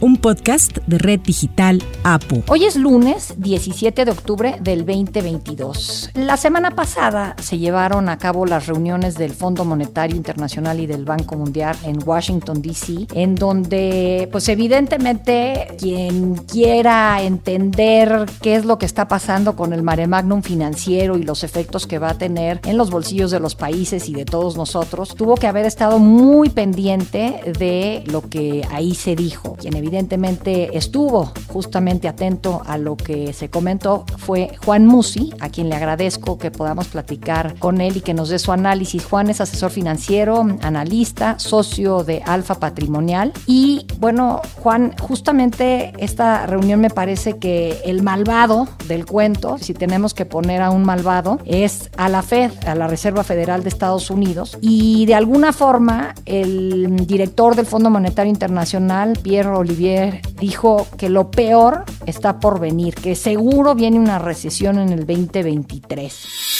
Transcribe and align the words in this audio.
un 0.00 0.16
podcast 0.16 0.78
de 0.86 0.98
Red 0.98 1.20
Digital 1.20 1.82
APU. 2.04 2.42
Hoy 2.48 2.64
es 2.64 2.76
lunes 2.76 3.34
17 3.36 4.06
de 4.06 4.10
octubre 4.10 4.56
del 4.60 4.86
2022. 4.86 6.10
La 6.14 6.38
semana 6.38 6.70
pasada 6.70 7.36
se 7.40 7.58
llevaron 7.58 8.08
a 8.08 8.16
cabo 8.16 8.46
las 8.46 8.66
reuniones 8.66 9.16
del 9.16 9.32
Fondo 9.32 9.64
Monetario 9.64 10.16
Internacional 10.16 10.80
y 10.80 10.86
del 10.86 11.04
Banco 11.04 11.36
Mundial 11.36 11.76
en 11.84 11.98
Washington, 12.02 12.62
D.C., 12.62 13.08
en 13.14 13.34
donde, 13.34 14.28
pues 14.32 14.48
evidentemente, 14.48 15.68
quien 15.78 16.36
quiera 16.36 17.22
entender 17.22 18.26
qué 18.40 18.56
es 18.56 18.64
lo 18.64 18.78
que 18.78 18.86
está 18.86 19.06
pasando 19.06 19.54
con 19.54 19.74
el 19.74 19.82
mare 19.82 20.06
magnum 20.06 20.42
financiero 20.42 21.18
y 21.18 21.24
los 21.24 21.44
efectos 21.44 21.86
que 21.86 21.98
va 21.98 22.10
a 22.10 22.18
tener 22.18 22.60
en 22.64 22.78
los 22.78 22.90
bolsillos 22.90 23.30
de 23.30 23.40
los 23.40 23.54
países 23.54 24.08
y 24.08 24.14
de 24.14 24.24
todos 24.24 24.56
nosotros, 24.56 25.14
tuvo 25.14 25.34
que 25.34 25.46
haber 25.46 25.66
estado 25.66 25.98
muy 25.98 26.48
pendiente 26.48 27.40
de 27.58 28.02
lo 28.06 28.22
que 28.22 28.66
ahí 28.70 28.94
se 28.94 29.14
dijo. 29.14 29.56
Evidentemente 29.90 30.76
estuvo 30.78 31.32
justamente 31.48 32.06
atento 32.06 32.62
a 32.64 32.78
lo 32.78 32.96
que 32.96 33.32
se 33.32 33.50
comentó 33.50 34.04
fue 34.18 34.52
Juan 34.64 34.86
Musi, 34.86 35.34
a 35.40 35.48
quien 35.48 35.68
le 35.68 35.74
agradezco 35.74 36.38
que 36.38 36.52
podamos 36.52 36.86
platicar 36.86 37.56
con 37.58 37.80
él 37.80 37.96
y 37.96 38.00
que 38.00 38.14
nos 38.14 38.28
dé 38.28 38.38
su 38.38 38.52
análisis. 38.52 39.04
Juan 39.04 39.30
es 39.30 39.40
asesor 39.40 39.72
financiero, 39.72 40.46
analista, 40.62 41.40
socio 41.40 42.04
de 42.04 42.22
Alfa 42.24 42.54
Patrimonial. 42.54 43.32
Y 43.46 43.86
bueno, 43.98 44.40
Juan, 44.62 44.94
justamente 45.00 45.92
esta 45.98 46.46
reunión 46.46 46.80
me 46.80 46.90
parece 46.90 47.38
que 47.38 47.80
el 47.84 48.04
malvado 48.04 48.68
del 48.86 49.06
cuento, 49.06 49.58
si 49.58 49.74
tenemos 49.74 50.14
que 50.14 50.24
poner 50.24 50.62
a 50.62 50.70
un 50.70 50.84
malvado, 50.84 51.40
es 51.46 51.90
a 51.96 52.08
la 52.08 52.22
Fed, 52.22 52.52
a 52.64 52.76
la 52.76 52.86
Reserva 52.86 53.24
Federal 53.24 53.64
de 53.64 53.70
Estados 53.70 54.08
Unidos. 54.08 54.56
Y 54.60 55.06
de 55.06 55.16
alguna 55.16 55.52
forma, 55.52 56.14
el 56.26 57.06
director 57.06 57.56
del 57.56 57.66
Fondo 57.66 57.90
Monetario 57.90 58.30
Internacional, 58.30 59.18
Pierre 59.20 59.50
Olivier, 59.50 59.79
dijo 59.80 60.86
que 60.98 61.08
lo 61.08 61.30
peor 61.30 61.84
está 62.06 62.38
por 62.38 62.60
venir, 62.60 62.94
que 62.94 63.14
seguro 63.14 63.74
viene 63.74 63.98
una 63.98 64.18
recesión 64.18 64.78
en 64.78 64.90
el 64.90 65.06
2023. 65.06 66.50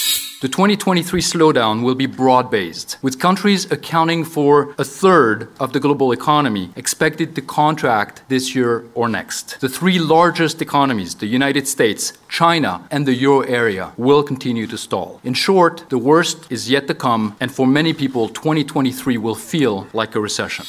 The 0.41 0.47
2023 0.47 1.21
slowdown 1.21 1.83
will 1.83 1.93
be 1.93 2.07
broad 2.07 2.49
based, 2.49 2.97
with 3.03 3.19
countries 3.19 3.71
accounting 3.71 4.23
for 4.23 4.73
a 4.79 4.83
third 4.83 5.49
of 5.59 5.71
the 5.71 5.79
global 5.79 6.11
economy 6.11 6.71
expected 6.75 7.35
to 7.35 7.43
contract 7.43 8.23
this 8.27 8.55
year 8.55 8.85
or 8.95 9.07
next. 9.07 9.61
The 9.61 9.69
three 9.69 9.99
largest 9.99 10.59
economies, 10.59 11.13
the 11.13 11.27
United 11.27 11.67
States, 11.67 12.13
China, 12.27 12.87
and 12.89 13.05
the 13.05 13.13
euro 13.13 13.41
area, 13.41 13.91
will 13.97 14.23
continue 14.23 14.65
to 14.65 14.79
stall. 14.79 15.21
In 15.23 15.35
short, 15.35 15.85
the 15.89 15.99
worst 15.99 16.51
is 16.51 16.71
yet 16.71 16.87
to 16.87 16.95
come, 16.95 17.35
and 17.39 17.51
for 17.51 17.67
many 17.67 17.93
people, 17.93 18.27
2023 18.27 19.19
will 19.19 19.35
feel 19.35 19.85
like 19.93 20.15
a 20.15 20.19
recession. 20.19 20.65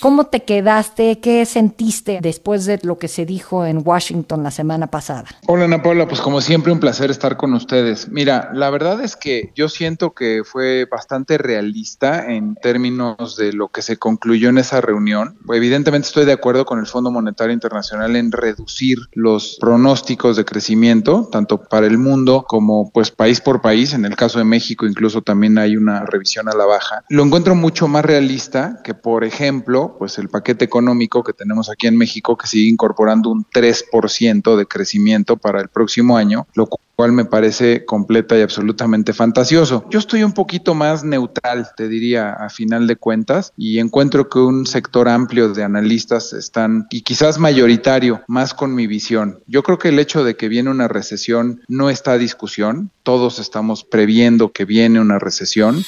¿Cómo 0.00 0.26
te 0.26 0.44
quedaste? 0.44 1.18
¿Qué 1.18 1.44
sentiste 1.44 2.20
después 2.22 2.66
de 2.66 2.78
lo 2.84 2.98
que 2.98 3.08
se 3.08 3.26
dijo 3.26 3.66
en 3.66 3.82
Washington 3.84 4.44
la 4.44 4.52
semana 4.52 4.86
pasada? 4.86 5.24
Hola 5.48 5.64
Ana 5.64 5.82
Paula, 5.82 6.06
pues 6.06 6.20
como 6.20 6.40
siempre 6.40 6.72
un 6.72 6.78
placer 6.78 7.10
estar 7.10 7.36
con 7.36 7.52
ustedes. 7.52 8.08
Mira, 8.08 8.50
la 8.54 8.70
verdad 8.70 9.00
es 9.02 9.16
que 9.16 9.50
yo 9.56 9.68
siento 9.68 10.12
que 10.12 10.42
fue 10.44 10.86
bastante 10.88 11.36
realista 11.36 12.30
en 12.30 12.54
términos 12.54 13.36
de 13.36 13.52
lo 13.52 13.68
que 13.68 13.82
se 13.82 13.96
concluyó 13.96 14.50
en 14.50 14.58
esa 14.58 14.80
reunión. 14.80 15.36
Evidentemente 15.52 16.06
estoy 16.06 16.26
de 16.26 16.32
acuerdo 16.32 16.64
con 16.64 16.78
el 16.78 16.86
Fondo 16.86 17.10
Monetario 17.10 17.52
Internacional 17.52 18.14
en 18.14 18.30
reducir 18.30 18.98
los 19.14 19.56
pronósticos 19.60 20.36
de 20.36 20.44
crecimiento, 20.44 21.28
tanto 21.32 21.64
para 21.64 21.88
el 21.88 21.98
mundo 21.98 22.44
como 22.46 22.92
pues 22.92 23.10
país 23.10 23.40
por 23.40 23.60
país. 23.62 23.94
En 23.94 24.04
el 24.04 24.14
caso 24.14 24.38
de 24.38 24.44
México 24.44 24.86
incluso 24.86 25.22
también 25.22 25.58
hay 25.58 25.76
una 25.76 26.04
revisión 26.04 26.48
a 26.48 26.54
la 26.54 26.66
baja. 26.66 27.02
Lo 27.08 27.24
encuentro 27.24 27.56
mucho 27.56 27.88
más 27.88 28.04
realista 28.04 28.80
que, 28.84 28.94
por 28.94 29.24
ejemplo, 29.24 29.87
pues 29.96 30.18
el 30.18 30.28
paquete 30.28 30.64
económico 30.64 31.22
que 31.22 31.32
tenemos 31.32 31.70
aquí 31.70 31.86
en 31.86 31.96
México 31.96 32.36
que 32.36 32.46
sigue 32.46 32.68
incorporando 32.68 33.30
un 33.30 33.44
3% 33.44 34.56
de 34.56 34.66
crecimiento 34.66 35.36
para 35.36 35.60
el 35.60 35.68
próximo 35.68 36.16
año, 36.16 36.46
lo 36.54 36.66
cual 36.66 37.12
me 37.12 37.24
parece 37.24 37.84
completa 37.84 38.36
y 38.36 38.42
absolutamente 38.42 39.12
fantasioso. 39.12 39.84
Yo 39.88 40.00
estoy 40.00 40.24
un 40.24 40.32
poquito 40.32 40.74
más 40.74 41.04
neutral, 41.04 41.68
te 41.76 41.86
diría, 41.86 42.32
a 42.32 42.48
final 42.48 42.88
de 42.88 42.96
cuentas, 42.96 43.52
y 43.56 43.78
encuentro 43.78 44.28
que 44.28 44.40
un 44.40 44.66
sector 44.66 45.08
amplio 45.08 45.52
de 45.52 45.62
analistas 45.62 46.32
están, 46.32 46.88
y 46.90 47.02
quizás 47.02 47.38
mayoritario, 47.38 48.22
más 48.26 48.52
con 48.52 48.74
mi 48.74 48.88
visión. 48.88 49.38
Yo 49.46 49.62
creo 49.62 49.78
que 49.78 49.90
el 49.90 49.98
hecho 50.00 50.24
de 50.24 50.34
que 50.34 50.48
viene 50.48 50.70
una 50.70 50.88
recesión 50.88 51.62
no 51.68 51.88
está 51.88 52.12
a 52.12 52.18
discusión, 52.18 52.90
todos 53.04 53.38
estamos 53.38 53.84
previendo 53.84 54.50
que 54.50 54.64
viene 54.64 55.00
una 55.00 55.20
recesión. 55.20 55.84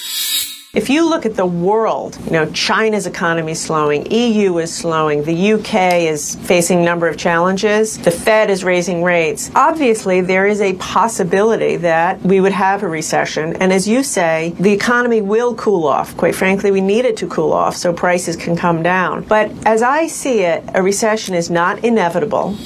If 0.73 0.89
you 0.89 1.09
look 1.09 1.27
at 1.27 1.35
the 1.35 1.47
world, 1.47 2.17
you 2.27 2.31
know, 2.31 2.49
China's 2.53 3.09
economy 3.09 3.51
is 3.53 3.61
slowing, 3.61 4.09
EU 4.09 4.59
is 4.59 4.73
slowing, 4.73 5.25
the 5.25 5.55
UK 5.55 6.03
is 6.03 6.37
facing 6.37 6.79
a 6.79 6.85
number 6.85 7.09
of 7.09 7.17
challenges, 7.17 7.99
the 7.99 8.13
Fed 8.13 8.51
is 8.51 8.63
raising 8.63 9.03
rates. 9.03 9.51
Obviously, 9.57 10.21
there 10.21 10.47
is 10.47 10.61
a 10.61 10.75
possibility 10.75 11.75
that 11.79 12.23
we 12.23 12.41
would 12.41 12.53
have 12.53 12.85
a 12.85 12.89
recession. 12.89 13.57
And 13.57 13.73
as 13.73 13.89
you 13.89 14.05
say, 14.05 14.55
the 14.61 14.71
economy 14.71 15.21
will 15.21 15.57
cool 15.57 15.89
off. 15.89 16.17
Quite 16.17 16.37
frankly, 16.37 16.71
we 16.71 16.81
need 16.81 17.05
it 17.05 17.17
to 17.17 17.27
cool 17.27 17.53
off 17.53 17.75
so 17.75 17.93
prices 17.93 18.37
can 18.37 18.55
come 18.55 18.81
down. 18.81 19.25
But 19.25 19.51
as 19.67 19.83
I 19.83 20.07
see 20.07 20.43
it, 20.43 20.63
a 20.73 20.85
recession 20.85 21.35
is 21.35 21.51
not 21.51 21.85
inevitable. 21.85 22.57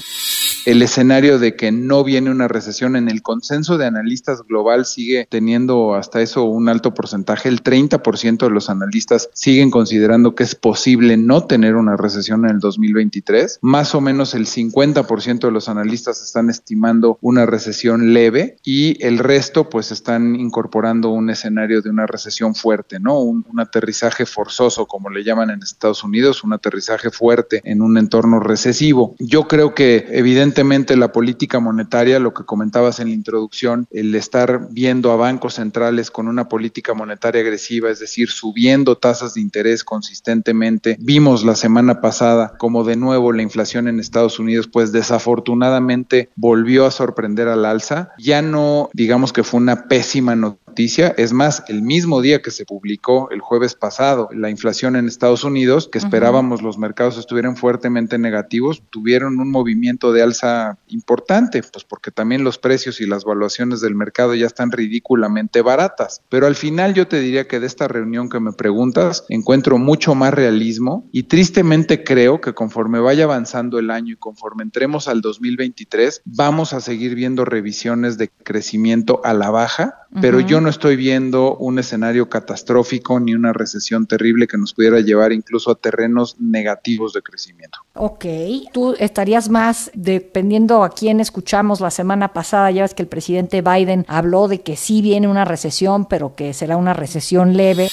El 0.64 0.82
escenario 0.82 1.38
de 1.38 1.56
que 1.56 1.72
no 1.72 2.04
viene 2.04 2.30
una 2.30 2.48
recesión 2.48 2.96
en 2.96 3.08
el 3.08 3.22
consenso 3.22 3.76
de 3.76 3.86
analistas 3.86 4.42
global 4.46 4.86
sigue 4.86 5.26
teniendo 5.30 5.94
hasta 5.94 6.22
eso 6.22 6.44
un 6.44 6.68
alto 6.68 6.94
porcentaje. 6.94 7.48
El 7.48 7.62
30% 7.62 8.38
de 8.38 8.50
los 8.50 8.70
analistas 8.70 9.28
siguen 9.34 9.70
considerando 9.70 10.34
que 10.34 10.44
es 10.44 10.54
posible 10.54 11.16
no 11.16 11.44
tener 11.44 11.76
una 11.76 11.96
recesión 11.96 12.44
en 12.44 12.52
el 12.52 12.58
2023. 12.60 13.58
Más 13.62 13.94
o 13.94 14.00
menos 14.00 14.34
el 14.34 14.46
50% 14.46 15.40
de 15.40 15.50
los 15.50 15.68
analistas 15.68 16.22
están 16.22 16.48
estimando 16.48 17.18
una 17.20 17.46
recesión 17.46 18.14
leve 18.14 18.56
y 18.64 19.02
el 19.04 19.18
resto 19.18 19.68
pues 19.68 19.92
están 19.92 20.34
incorporando 20.34 21.10
un 21.10 21.30
escenario 21.30 21.82
de 21.82 21.90
una 21.90 22.06
recesión 22.06 22.54
fuerte, 22.54 23.00
¿no? 23.00 23.20
Un, 23.20 23.44
un 23.50 23.60
aterrizaje 23.60 24.26
forzoso, 24.26 24.86
como 24.86 25.10
le 25.10 25.24
llaman 25.24 25.50
en 25.50 25.62
Estados 25.62 26.04
Unidos, 26.04 26.42
un 26.42 26.52
aterrizaje 26.52 27.10
fuerte 27.10 27.60
en 27.64 27.82
un 27.82 27.98
entorno 27.98 28.40
recesivo. 28.40 29.14
Yo 29.18 29.46
creo 29.46 29.74
que 29.74 30.06
evidentemente 30.10 30.53
Evidentemente 30.54 30.96
la 30.96 31.10
política 31.10 31.58
monetaria, 31.58 32.20
lo 32.20 32.32
que 32.32 32.44
comentabas 32.44 33.00
en 33.00 33.08
la 33.08 33.14
introducción, 33.14 33.88
el 33.90 34.14
estar 34.14 34.68
viendo 34.70 35.10
a 35.10 35.16
bancos 35.16 35.54
centrales 35.54 36.12
con 36.12 36.28
una 36.28 36.48
política 36.48 36.94
monetaria 36.94 37.40
agresiva, 37.40 37.90
es 37.90 37.98
decir, 37.98 38.28
subiendo 38.28 38.96
tasas 38.96 39.34
de 39.34 39.40
interés 39.40 39.82
consistentemente. 39.82 40.96
Vimos 41.00 41.44
la 41.44 41.56
semana 41.56 42.00
pasada 42.00 42.54
como 42.56 42.84
de 42.84 42.94
nuevo 42.94 43.32
la 43.32 43.42
inflación 43.42 43.88
en 43.88 43.98
Estados 43.98 44.38
Unidos, 44.38 44.68
pues 44.72 44.92
desafortunadamente 44.92 46.30
volvió 46.36 46.86
a 46.86 46.92
sorprender 46.92 47.48
al 47.48 47.64
alza. 47.64 48.12
Ya 48.16 48.40
no 48.40 48.90
digamos 48.92 49.32
que 49.32 49.42
fue 49.42 49.58
una 49.58 49.88
pésima 49.88 50.36
noticia 50.36 50.63
es 50.76 51.32
más, 51.32 51.62
el 51.68 51.82
mismo 51.82 52.20
día 52.20 52.42
que 52.42 52.50
se 52.50 52.64
publicó 52.64 53.30
el 53.30 53.40
jueves 53.40 53.74
pasado 53.74 54.28
la 54.32 54.50
inflación 54.50 54.96
en 54.96 55.06
Estados 55.06 55.44
Unidos, 55.44 55.88
que 55.90 55.98
esperábamos 55.98 56.62
los 56.62 56.78
mercados 56.78 57.16
estuvieran 57.16 57.56
fuertemente 57.56 58.18
negativos, 58.18 58.82
tuvieron 58.90 59.38
un 59.38 59.50
movimiento 59.50 60.12
de 60.12 60.22
alza 60.22 60.78
importante, 60.88 61.62
pues 61.62 61.84
porque 61.84 62.10
también 62.10 62.44
los 62.44 62.58
precios 62.58 63.00
y 63.00 63.06
las 63.06 63.24
valuaciones 63.24 63.80
del 63.80 63.94
mercado 63.94 64.34
ya 64.34 64.46
están 64.46 64.72
ridículamente 64.72 65.62
baratas. 65.62 66.22
Pero 66.28 66.46
al 66.46 66.54
final 66.54 66.94
yo 66.94 67.06
te 67.06 67.20
diría 67.20 67.46
que 67.46 67.60
de 67.60 67.66
esta 67.66 67.88
reunión 67.88 68.28
que 68.28 68.40
me 68.40 68.52
preguntas, 68.52 69.24
encuentro 69.28 69.78
mucho 69.78 70.14
más 70.14 70.34
realismo 70.34 71.08
y 71.12 71.24
tristemente 71.24 72.04
creo 72.04 72.40
que 72.40 72.54
conforme 72.54 73.00
vaya 73.00 73.24
avanzando 73.24 73.78
el 73.78 73.90
año 73.90 74.14
y 74.14 74.16
conforme 74.16 74.64
entremos 74.64 75.08
al 75.08 75.20
2023, 75.20 76.22
vamos 76.24 76.72
a 76.72 76.80
seguir 76.80 77.14
viendo 77.14 77.44
revisiones 77.44 78.18
de 78.18 78.28
crecimiento 78.28 79.20
a 79.24 79.34
la 79.34 79.50
baja, 79.50 80.03
pero 80.20 80.40
yo 80.40 80.60
no 80.60 80.68
estoy 80.68 80.96
viendo 80.96 81.56
un 81.56 81.78
escenario 81.78 82.28
catastrófico 82.28 83.18
ni 83.20 83.34
una 83.34 83.52
recesión 83.52 84.06
terrible 84.06 84.46
que 84.46 84.56
nos 84.56 84.72
pudiera 84.72 85.00
llevar 85.00 85.32
incluso 85.32 85.70
a 85.70 85.74
terrenos 85.74 86.36
negativos 86.38 87.12
de 87.12 87.22
crecimiento. 87.22 87.78
Ok, 87.94 88.24
tú 88.72 88.94
estarías 88.98 89.48
más, 89.48 89.90
dependiendo 89.94 90.84
a 90.84 90.90
quién 90.90 91.20
escuchamos 91.20 91.80
la 91.80 91.90
semana 91.90 92.32
pasada, 92.32 92.70
ya 92.70 92.82
ves 92.82 92.94
que 92.94 93.02
el 93.02 93.08
presidente 93.08 93.62
Biden 93.62 94.04
habló 94.08 94.48
de 94.48 94.60
que 94.60 94.76
sí 94.76 95.02
viene 95.02 95.28
una 95.28 95.44
recesión, 95.44 96.06
pero 96.06 96.34
que 96.34 96.52
será 96.52 96.76
una 96.76 96.94
recesión 96.94 97.56
leve. 97.56 97.88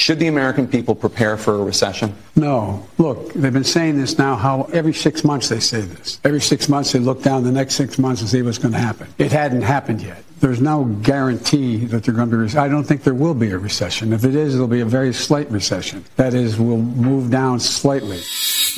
Should 0.00 0.18
the 0.18 0.28
American 0.28 0.66
people 0.66 0.94
prepare 0.94 1.36
for 1.36 1.60
a 1.60 1.62
recession? 1.62 2.14
No. 2.34 2.80
Look, 2.96 3.34
they've 3.34 3.52
been 3.52 3.64
saying 3.64 3.98
this 4.00 4.18
now 4.18 4.34
how 4.34 4.66
every 4.72 4.94
six 4.94 5.24
months 5.24 5.50
they 5.50 5.60
say 5.60 5.82
this. 5.82 6.18
Every 6.24 6.40
six 6.40 6.70
months 6.70 6.92
they 6.92 7.00
look 7.00 7.22
down 7.22 7.44
the 7.44 7.52
next 7.52 7.74
six 7.74 7.98
months 7.98 8.22
and 8.22 8.30
see 8.30 8.40
what's 8.40 8.56
going 8.56 8.72
to 8.72 8.78
happen. 8.78 9.08
It 9.18 9.30
hadn't 9.30 9.60
happened 9.60 10.00
yet. 10.00 10.24
There's 10.40 10.60
no 10.60 10.84
guarantee 11.02 11.84
that 11.86 12.04
they're 12.04 12.14
going 12.14 12.30
to 12.30 12.46
be. 12.46 12.58
I 12.58 12.68
don't 12.68 12.84
think 12.84 13.02
there 13.02 13.14
will 13.14 13.34
be 13.34 13.50
a 13.50 13.58
recession. 13.58 14.12
If 14.12 14.24
it 14.24 14.34
is, 14.34 14.54
it'll 14.54 14.66
be 14.66 14.80
a 14.80 14.86
very 14.86 15.12
slight 15.12 15.50
recession. 15.50 16.04
That 16.16 16.34
is, 16.34 16.58
we'll 16.58 16.78
move 16.78 17.30
down 17.30 17.60
slightly. 17.60 18.20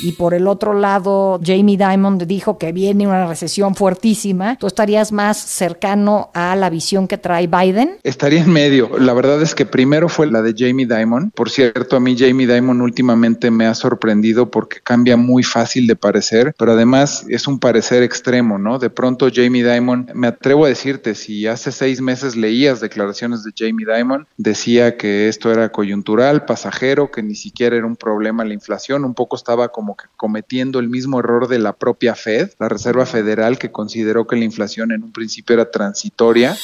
y 0.01 0.13
por 0.13 0.33
el 0.33 0.47
otro 0.47 0.73
lado 0.73 1.39
Jamie 1.43 1.77
Dimon 1.77 2.17
dijo 2.17 2.57
que 2.57 2.71
viene 2.71 3.07
una 3.07 3.27
recesión 3.27 3.75
fuertísima, 3.75 4.57
¿tú 4.57 4.67
estarías 4.67 5.11
más 5.11 5.37
cercano 5.37 6.31
a 6.33 6.55
la 6.55 6.69
visión 6.69 7.07
que 7.07 7.17
trae 7.17 7.47
Biden? 7.47 7.97
Estaría 8.03 8.41
en 8.41 8.51
medio. 8.51 8.97
La 8.99 9.13
verdad 9.13 9.41
es 9.41 9.55
que 9.55 9.65
primero 9.65 10.09
fue 10.09 10.27
la 10.27 10.41
de 10.41 10.53
Jamie 10.57 10.85
Dimon. 10.85 11.31
Por 11.31 11.49
cierto, 11.49 11.95
a 11.95 11.99
mí 11.99 12.15
Jamie 12.17 12.47
Dimon 12.47 12.81
últimamente 12.81 13.51
me 13.51 13.65
ha 13.65 13.73
sorprendido 13.75 14.49
porque 14.49 14.79
cambia 14.83 15.17
muy 15.17 15.43
fácil 15.43 15.87
de 15.87 15.95
parecer, 15.95 16.53
pero 16.57 16.73
además 16.73 17.25
es 17.29 17.47
un 17.47 17.59
parecer 17.59 18.03
extremo, 18.03 18.57
¿no? 18.57 18.79
De 18.79 18.89
pronto 18.89 19.27
Jamie 19.33 19.63
Dimon, 19.63 20.09
me 20.13 20.27
atrevo 20.27 20.65
a 20.65 20.69
decirte, 20.69 21.15
si 21.15 21.47
hace 21.53 21.71
seis 21.71 22.01
meses 22.01 22.35
leías 22.35 22.81
declaraciones 22.81 23.43
de 23.43 23.51
Jamie 23.55 23.85
Dimon, 23.85 24.27
decía 24.37 24.97
que 24.97 25.29
esto 25.29 25.51
era 25.51 25.71
coyuntural, 25.71 26.45
pasajero, 26.45 27.11
que 27.11 27.23
ni 27.23 27.35
siquiera 27.35 27.77
era 27.77 27.85
un 27.85 27.95
problema 27.95 28.43
la 28.43 28.53
inflación, 28.53 29.05
un 29.05 29.13
poco 29.13 29.35
estaba 29.35 29.69
como 29.69 29.95
que 29.95 30.05
cometiendo 30.17 30.79
el 30.79 30.89
mismo 30.89 31.19
error 31.19 31.47
de 31.47 31.59
la 31.59 31.73
propia 31.73 32.15
Fed, 32.15 32.51
la 32.59 32.69
Reserva 32.69 33.05
Federal, 33.05 33.57
que 33.57 33.71
consideró 33.71 34.27
que 34.27 34.35
la 34.35 34.45
inflación 34.45 34.91
en 34.91 35.03
un 35.03 35.11
principio 35.11 35.53
era 35.53 35.69
transitoria. 35.69 36.57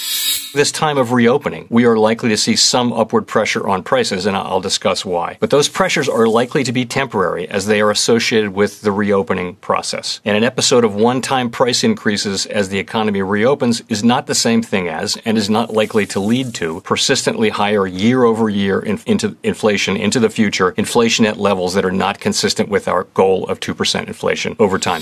This 0.53 0.71
time 0.71 0.97
of 0.97 1.11
reopening, 1.11 1.67
we 1.69 1.85
are 1.85 1.95
likely 1.95 2.29
to 2.29 2.37
see 2.37 2.55
some 2.55 2.91
upward 2.91 3.27
pressure 3.27 3.67
on 3.67 3.83
prices, 3.83 4.25
and 4.25 4.35
I'll 4.35 4.59
discuss 4.59 5.05
why. 5.05 5.37
But 5.39 5.51
those 5.51 5.69
pressures 5.69 6.09
are 6.09 6.27
likely 6.27 6.63
to 6.63 6.71
be 6.71 6.85
temporary 6.85 7.47
as 7.47 7.67
they 7.67 7.81
are 7.81 7.91
associated 7.91 8.55
with 8.55 8.81
the 8.81 8.91
reopening 8.91 9.57
process. 9.57 10.21
And 10.25 10.35
an 10.35 10.43
episode 10.43 10.83
of 10.83 10.95
one 10.95 11.21
time 11.21 11.51
price 11.51 11.83
increases 11.83 12.47
as 12.47 12.69
the 12.69 12.79
economy 12.79 13.21
reopens 13.21 13.83
is 13.89 14.03
not 14.03 14.25
the 14.25 14.33
same 14.33 14.63
thing 14.63 14.78
as, 14.87 15.17
and 15.25 15.37
is 15.37 15.49
not 15.49 15.73
likely 15.73 16.05
to 16.07 16.19
lead 16.19 16.53
to, 16.55 16.81
persistently 16.81 17.49
higher 17.49 17.85
year 17.85 18.23
over 18.23 18.49
year 18.49 18.79
in, 18.79 18.99
into 19.05 19.35
inflation 19.43 19.97
into 19.97 20.19
the 20.19 20.29
future, 20.29 20.71
inflation 20.77 21.25
at 21.25 21.37
levels 21.37 21.73
that 21.73 21.85
are 21.85 21.91
not 21.91 22.19
consistent 22.19 22.69
with 22.69 22.87
our 22.87 23.03
goal 23.13 23.47
of 23.47 23.59
2% 23.59 24.07
inflation 24.07 24.55
over 24.59 24.79
time. 24.79 25.01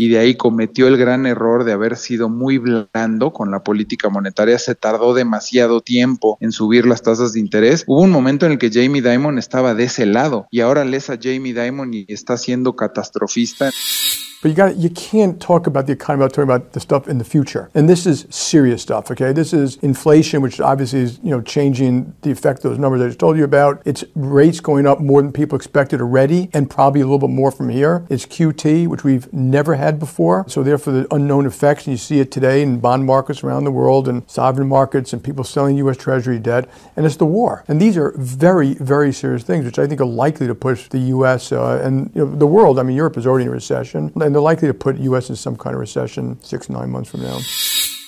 y 0.00 0.08
de 0.08 0.18
ahí 0.18 0.34
cometió 0.34 0.88
el 0.88 0.96
gran 0.96 1.26
error 1.26 1.64
de 1.64 1.72
haber 1.72 1.96
sido 1.98 2.30
muy 2.30 2.56
blando 2.56 3.34
con 3.34 3.50
la 3.50 3.62
política 3.62 4.08
monetaria, 4.08 4.58
se 4.58 4.74
tardó 4.74 5.12
demasiado 5.12 5.82
tiempo 5.82 6.38
en 6.40 6.52
subir 6.52 6.86
las 6.86 7.02
tasas 7.02 7.34
de 7.34 7.40
interés. 7.40 7.84
Hubo 7.86 8.00
un 8.00 8.10
momento 8.10 8.46
en 8.46 8.52
el 8.52 8.58
que 8.58 8.70
Jamie 8.72 9.02
Dimon 9.02 9.38
estaba 9.38 9.74
de 9.74 9.84
ese 9.84 10.06
lado 10.06 10.46
y 10.50 10.60
ahora 10.60 10.86
lees 10.86 11.10
a 11.10 11.18
Jamie 11.20 11.52
Dimon 11.52 11.92
y 11.92 12.06
está 12.08 12.38
siendo 12.38 12.76
catastrofista. 12.76 13.70
But 14.42 14.48
you 14.48 14.54
got 14.54 14.76
you 14.76 14.88
can't 14.88 15.38
talk 15.38 15.66
about 15.66 15.86
the 15.86 15.92
economy 15.92 16.22
without 16.22 16.34
talking 16.34 16.44
about 16.44 16.72
the 16.72 16.80
stuff 16.80 17.08
in 17.08 17.18
the 17.18 17.24
future. 17.24 17.68
And 17.74 17.86
this 17.86 18.06
is 18.06 18.26
serious 18.30 18.80
stuff, 18.80 19.10
okay? 19.10 19.32
This 19.32 19.52
is 19.52 19.76
inflation, 19.76 20.40
which 20.40 20.60
obviously 20.60 21.00
is, 21.00 21.20
you 21.22 21.28
know, 21.28 21.42
changing 21.42 22.14
the 22.22 22.30
effect 22.30 22.64
of 22.64 22.70
those 22.70 22.78
numbers 22.78 23.02
I 23.02 23.08
just 23.08 23.18
told 23.18 23.36
you 23.36 23.44
about. 23.44 23.82
It's 23.84 24.02
rates 24.14 24.60
going 24.60 24.86
up 24.86 25.00
more 25.00 25.20
than 25.20 25.30
people 25.30 25.56
expected 25.56 26.00
already, 26.00 26.48
and 26.54 26.70
probably 26.70 27.02
a 27.02 27.04
little 27.04 27.18
bit 27.18 27.28
more 27.28 27.50
from 27.50 27.68
here. 27.68 28.06
It's 28.08 28.24
QT, 28.24 28.88
which 28.88 29.04
we've 29.04 29.30
never 29.30 29.74
had 29.74 29.98
before. 29.98 30.46
So 30.48 30.62
therefore 30.62 30.94
the 30.94 31.14
unknown 31.14 31.44
effects, 31.44 31.86
and 31.86 31.92
you 31.92 31.98
see 31.98 32.20
it 32.20 32.32
today 32.32 32.62
in 32.62 32.80
bond 32.80 33.04
markets 33.04 33.44
around 33.44 33.64
the 33.64 33.70
world 33.70 34.08
and 34.08 34.22
sovereign 34.26 34.68
markets 34.68 35.12
and 35.12 35.22
people 35.22 35.44
selling 35.44 35.76
US 35.78 35.98
Treasury 35.98 36.38
debt. 36.38 36.66
And 36.96 37.04
it's 37.04 37.16
the 37.16 37.26
war. 37.26 37.62
And 37.68 37.78
these 37.78 37.98
are 37.98 38.14
very, 38.16 38.72
very 38.74 39.12
serious 39.12 39.42
things, 39.42 39.66
which 39.66 39.78
I 39.78 39.86
think 39.86 40.00
are 40.00 40.06
likely 40.06 40.46
to 40.46 40.54
push 40.54 40.88
the 40.88 40.98
US 40.98 41.52
uh, 41.52 41.82
and 41.84 42.10
you 42.14 42.24
know, 42.24 42.34
the 42.34 42.46
world. 42.46 42.78
I 42.78 42.84
mean, 42.84 42.96
Europe 42.96 43.18
is 43.18 43.26
already 43.26 43.44
in 43.44 43.50
recession. 43.50 44.10
They're 44.34 44.42
likely 44.42 44.68
to 44.68 44.74
put 44.74 44.98
U.S. 44.98 45.30
in 45.30 45.36
some 45.36 45.56
kind 45.56 45.74
of 45.74 45.80
recession 45.80 46.42
six, 46.42 46.68
nine 46.68 46.90
months 46.90 47.10
from 47.10 47.22
now. 47.22 47.38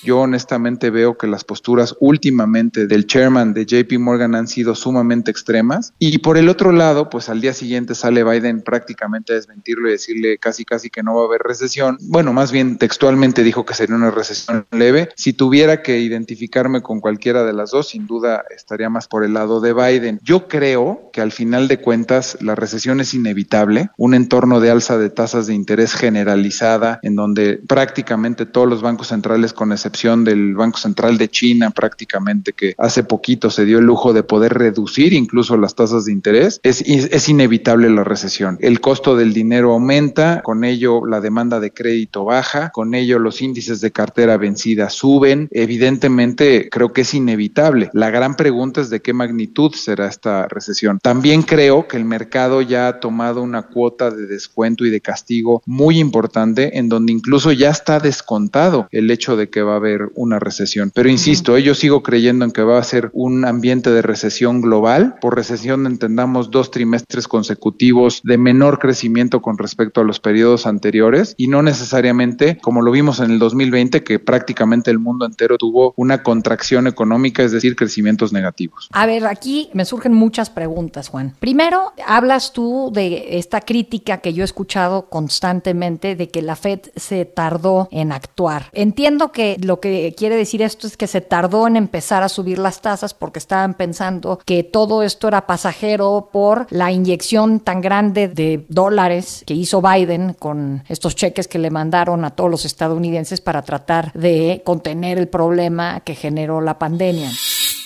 Yo 0.03 0.19
honestamente 0.19 0.89
veo 0.89 1.17
que 1.17 1.27
las 1.27 1.45
posturas 1.45 1.95
últimamente 2.01 2.87
del 2.87 3.07
chairman 3.07 3.53
de 3.53 3.65
JP 3.65 3.99
Morgan 3.99 4.35
han 4.35 4.47
sido 4.47 4.75
sumamente 4.75 5.31
extremas. 5.31 5.93
Y 5.97 6.17
por 6.17 6.37
el 6.37 6.49
otro 6.49 6.73
lado, 6.73 7.09
pues 7.09 7.29
al 7.29 7.39
día 7.39 7.53
siguiente 7.53 7.95
sale 7.95 8.23
Biden 8.23 8.61
prácticamente 8.61 9.31
a 9.31 9.35
desmentirlo 9.35 9.87
y 9.87 9.93
decirle 9.93 10.37
casi 10.37 10.65
casi 10.65 10.89
que 10.89 11.03
no 11.03 11.15
va 11.15 11.21
a 11.21 11.25
haber 11.25 11.41
recesión. 11.41 11.97
Bueno, 12.01 12.33
más 12.33 12.51
bien 12.51 12.77
textualmente 12.77 13.43
dijo 13.43 13.65
que 13.65 13.73
sería 13.73 13.95
una 13.95 14.11
recesión 14.11 14.65
leve. 14.71 15.09
Si 15.15 15.31
tuviera 15.31 15.81
que 15.81 15.99
identificarme 15.99 16.81
con 16.81 16.99
cualquiera 16.99 17.45
de 17.45 17.53
las 17.53 17.71
dos, 17.71 17.89
sin 17.89 18.05
duda 18.05 18.43
estaría 18.53 18.89
más 18.89 19.07
por 19.07 19.23
el 19.23 19.33
lado 19.33 19.61
de 19.61 19.73
Biden. 19.73 20.19
Yo 20.21 20.49
creo 20.49 21.09
que 21.13 21.21
al 21.21 21.31
final 21.31 21.69
de 21.69 21.79
cuentas 21.79 22.37
la 22.41 22.55
recesión 22.55 22.99
es 22.99 23.13
inevitable. 23.13 23.89
Un 23.97 24.15
entorno 24.15 24.59
de 24.59 24.69
alza 24.69 24.97
de 24.97 25.09
tasas 25.09 25.47
de 25.47 25.53
interés 25.53 25.93
generalizada 25.93 26.99
en 27.03 27.15
donde 27.15 27.61
prácticamente 27.65 28.45
todos 28.45 28.67
los 28.67 28.81
bancos 28.81 29.07
centrales 29.07 29.53
con 29.53 29.71
excepción 29.71 29.92
del 29.93 30.55
Banco 30.55 30.79
Central 30.79 31.17
de 31.17 31.29
China 31.29 31.69
prácticamente, 31.69 32.53
que 32.53 32.73
hace 32.77 33.03
poquito 33.03 33.49
se 33.49 33.63
dio 33.63 33.79
el 33.79 33.85
lujo 33.85 34.11
de 34.11 34.23
poder 34.23 34.53
reducir 34.53 35.13
incluso 35.13 35.55
las 35.55 35.75
tasas 35.75 36.05
de 36.05 36.11
interés, 36.11 36.59
es, 36.63 36.81
es 36.81 37.29
inevitable 37.29 37.89
la 37.89 38.03
recesión. 38.03 38.57
El 38.59 38.81
costo 38.81 39.15
del 39.15 39.33
dinero 39.33 39.71
aumenta, 39.71 40.41
con 40.41 40.63
ello 40.63 41.05
la 41.05 41.21
demanda 41.21 41.59
de 41.59 41.71
crédito 41.71 42.25
baja, 42.25 42.71
con 42.73 42.95
ello 42.95 43.19
los 43.19 43.41
índices 43.41 43.81
de 43.81 43.91
cartera 43.91 44.37
vencida 44.37 44.89
suben. 44.89 45.47
Evidentemente 45.51 46.69
creo 46.71 46.91
que 46.91 47.01
es 47.01 47.13
inevitable. 47.13 47.89
La 47.93 48.09
gran 48.09 48.35
pregunta 48.35 48.81
es 48.81 48.89
de 48.89 49.01
qué 49.01 49.13
magnitud 49.13 49.73
será 49.73 50.07
esta 50.07 50.47
recesión. 50.47 50.99
También 51.01 51.43
creo 51.43 51.87
que 51.87 51.97
el 51.97 52.05
mercado 52.05 52.61
ya 52.61 52.87
ha 52.87 52.99
tomado 52.99 53.41
una 53.41 53.63
cuota 53.63 54.09
de 54.09 54.25
descuento 54.25 54.85
y 54.85 54.89
de 54.89 55.01
castigo 55.01 55.61
muy 55.65 55.99
importante 55.99 56.77
en 56.77 56.89
donde 56.89 57.11
incluso 57.11 57.51
ya 57.51 57.69
está 57.69 57.99
descontado 57.99 58.87
el 58.91 59.11
hecho 59.11 59.35
de 59.35 59.49
que 59.49 59.61
va 59.61 59.75
a 59.75 59.79
haber 59.83 60.11
una 60.15 60.39
recesión. 60.39 60.91
Pero 60.93 61.09
insisto, 61.09 61.57
yo 61.57 61.75
sigo 61.75 62.03
creyendo 62.03 62.45
en 62.45 62.51
que 62.51 62.63
va 62.63 62.77
a 62.77 62.83
ser 62.83 63.09
un 63.13 63.45
ambiente 63.45 63.91
de 63.91 64.01
recesión 64.01 64.61
global. 64.61 65.15
Por 65.21 65.35
recesión 65.35 65.85
entendamos 65.85 66.51
dos 66.51 66.71
trimestres 66.71 67.27
consecutivos 67.27 68.21
de 68.23 68.37
menor 68.37 68.79
crecimiento 68.79 69.41
con 69.41 69.57
respecto 69.57 70.01
a 70.01 70.03
los 70.03 70.19
periodos 70.19 70.65
anteriores 70.65 71.35
y 71.37 71.47
no 71.47 71.61
necesariamente 71.61 72.57
como 72.61 72.81
lo 72.81 72.91
vimos 72.91 73.19
en 73.19 73.31
el 73.31 73.39
2020 73.39 74.03
que 74.03 74.19
prácticamente 74.19 74.91
el 74.91 74.99
mundo 74.99 75.25
entero 75.25 75.57
tuvo 75.57 75.93
una 75.97 76.23
contracción 76.23 76.87
económica, 76.87 77.43
es 77.43 77.51
decir, 77.51 77.75
crecimientos 77.75 78.31
negativos. 78.33 78.89
A 78.91 79.05
ver, 79.05 79.25
aquí 79.27 79.69
me 79.73 79.85
surgen 79.85 80.13
muchas 80.13 80.49
preguntas, 80.49 81.09
Juan. 81.09 81.35
Primero, 81.39 81.93
hablas 82.05 82.53
tú 82.53 82.91
de 82.93 83.37
esta 83.37 83.61
crítica 83.61 84.17
que 84.17 84.33
yo 84.33 84.43
he 84.43 84.45
escuchado 84.45 85.09
constantemente 85.09 86.15
de 86.15 86.29
que 86.29 86.41
la 86.41 86.55
Fed 86.55 86.79
se 86.95 87.25
tardó 87.25 87.87
en 87.91 88.11
actuar. 88.11 88.69
Entiendo 88.73 89.31
que 89.31 89.57
lo 89.73 89.79
que 89.79 90.13
quiere 90.15 90.35
decir 90.35 90.61
esto 90.61 90.85
es 90.85 90.97
que 90.97 91.07
se 91.07 91.19
tardó 91.19 91.65
en 91.65 91.77
empezar 91.77 92.21
a 92.21 92.29
subir 92.29 92.59
las 92.59 92.79
tasas 92.79 93.15
porque 93.15 93.39
estaban 93.39 93.73
pensando 93.73 94.37
que 94.45 94.63
todo 94.63 95.01
esto 95.01 95.27
era 95.27 95.47
pasajero 95.47 96.29
por 96.31 96.67
la 96.69 96.91
inyección 96.91 97.59
tan 97.59 97.81
grande 97.81 98.27
de 98.27 98.67
dólares 98.69 99.43
que 99.47 99.55
hizo 99.55 99.81
Biden 99.81 100.35
con 100.37 100.83
estos 100.89 101.15
cheques 101.15 101.47
que 101.47 101.57
le 101.57 101.71
mandaron 101.71 102.23
a 102.23 102.29
todos 102.29 102.51
los 102.51 102.65
estadounidenses 102.65 103.41
para 103.41 103.63
tratar 103.63 104.13
de 104.13 104.61
contener 104.63 105.17
el 105.17 105.27
problema 105.27 106.01
que 106.01 106.13
generó 106.13 106.61
la 106.61 106.77
pandemia. 106.77 107.31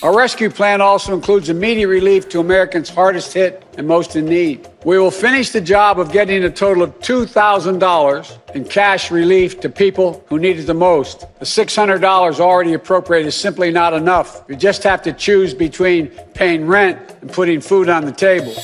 Our 0.00 0.16
rescue 0.16 0.48
plan 0.48 0.80
also 0.80 1.12
includes 1.12 1.48
immediate 1.48 1.88
relief 1.88 2.28
to 2.28 2.38
Americans 2.38 2.88
hardest 2.88 3.32
hit 3.32 3.64
and 3.76 3.88
most 3.88 4.14
in 4.14 4.26
need. 4.26 4.68
We 4.84 4.96
will 4.96 5.10
finish 5.10 5.50
the 5.50 5.60
job 5.60 5.98
of 5.98 6.12
getting 6.12 6.44
a 6.44 6.50
total 6.50 6.84
of 6.84 6.96
$2,000 7.00 8.54
in 8.54 8.64
cash 8.64 9.10
relief 9.10 9.58
to 9.58 9.68
people 9.68 10.24
who 10.28 10.38
need 10.38 10.60
it 10.60 10.66
the 10.68 10.74
most. 10.74 11.26
The 11.40 11.46
$600 11.46 12.38
already 12.38 12.74
appropriated 12.74 13.26
is 13.26 13.34
simply 13.34 13.72
not 13.72 13.92
enough. 13.92 14.44
You 14.48 14.54
just 14.54 14.84
have 14.84 15.02
to 15.02 15.12
choose 15.12 15.52
between 15.52 16.10
paying 16.32 16.68
rent 16.68 17.16
and 17.20 17.32
putting 17.32 17.60
food 17.60 17.88
on 17.88 18.04
the 18.04 18.12
table. 18.12 18.54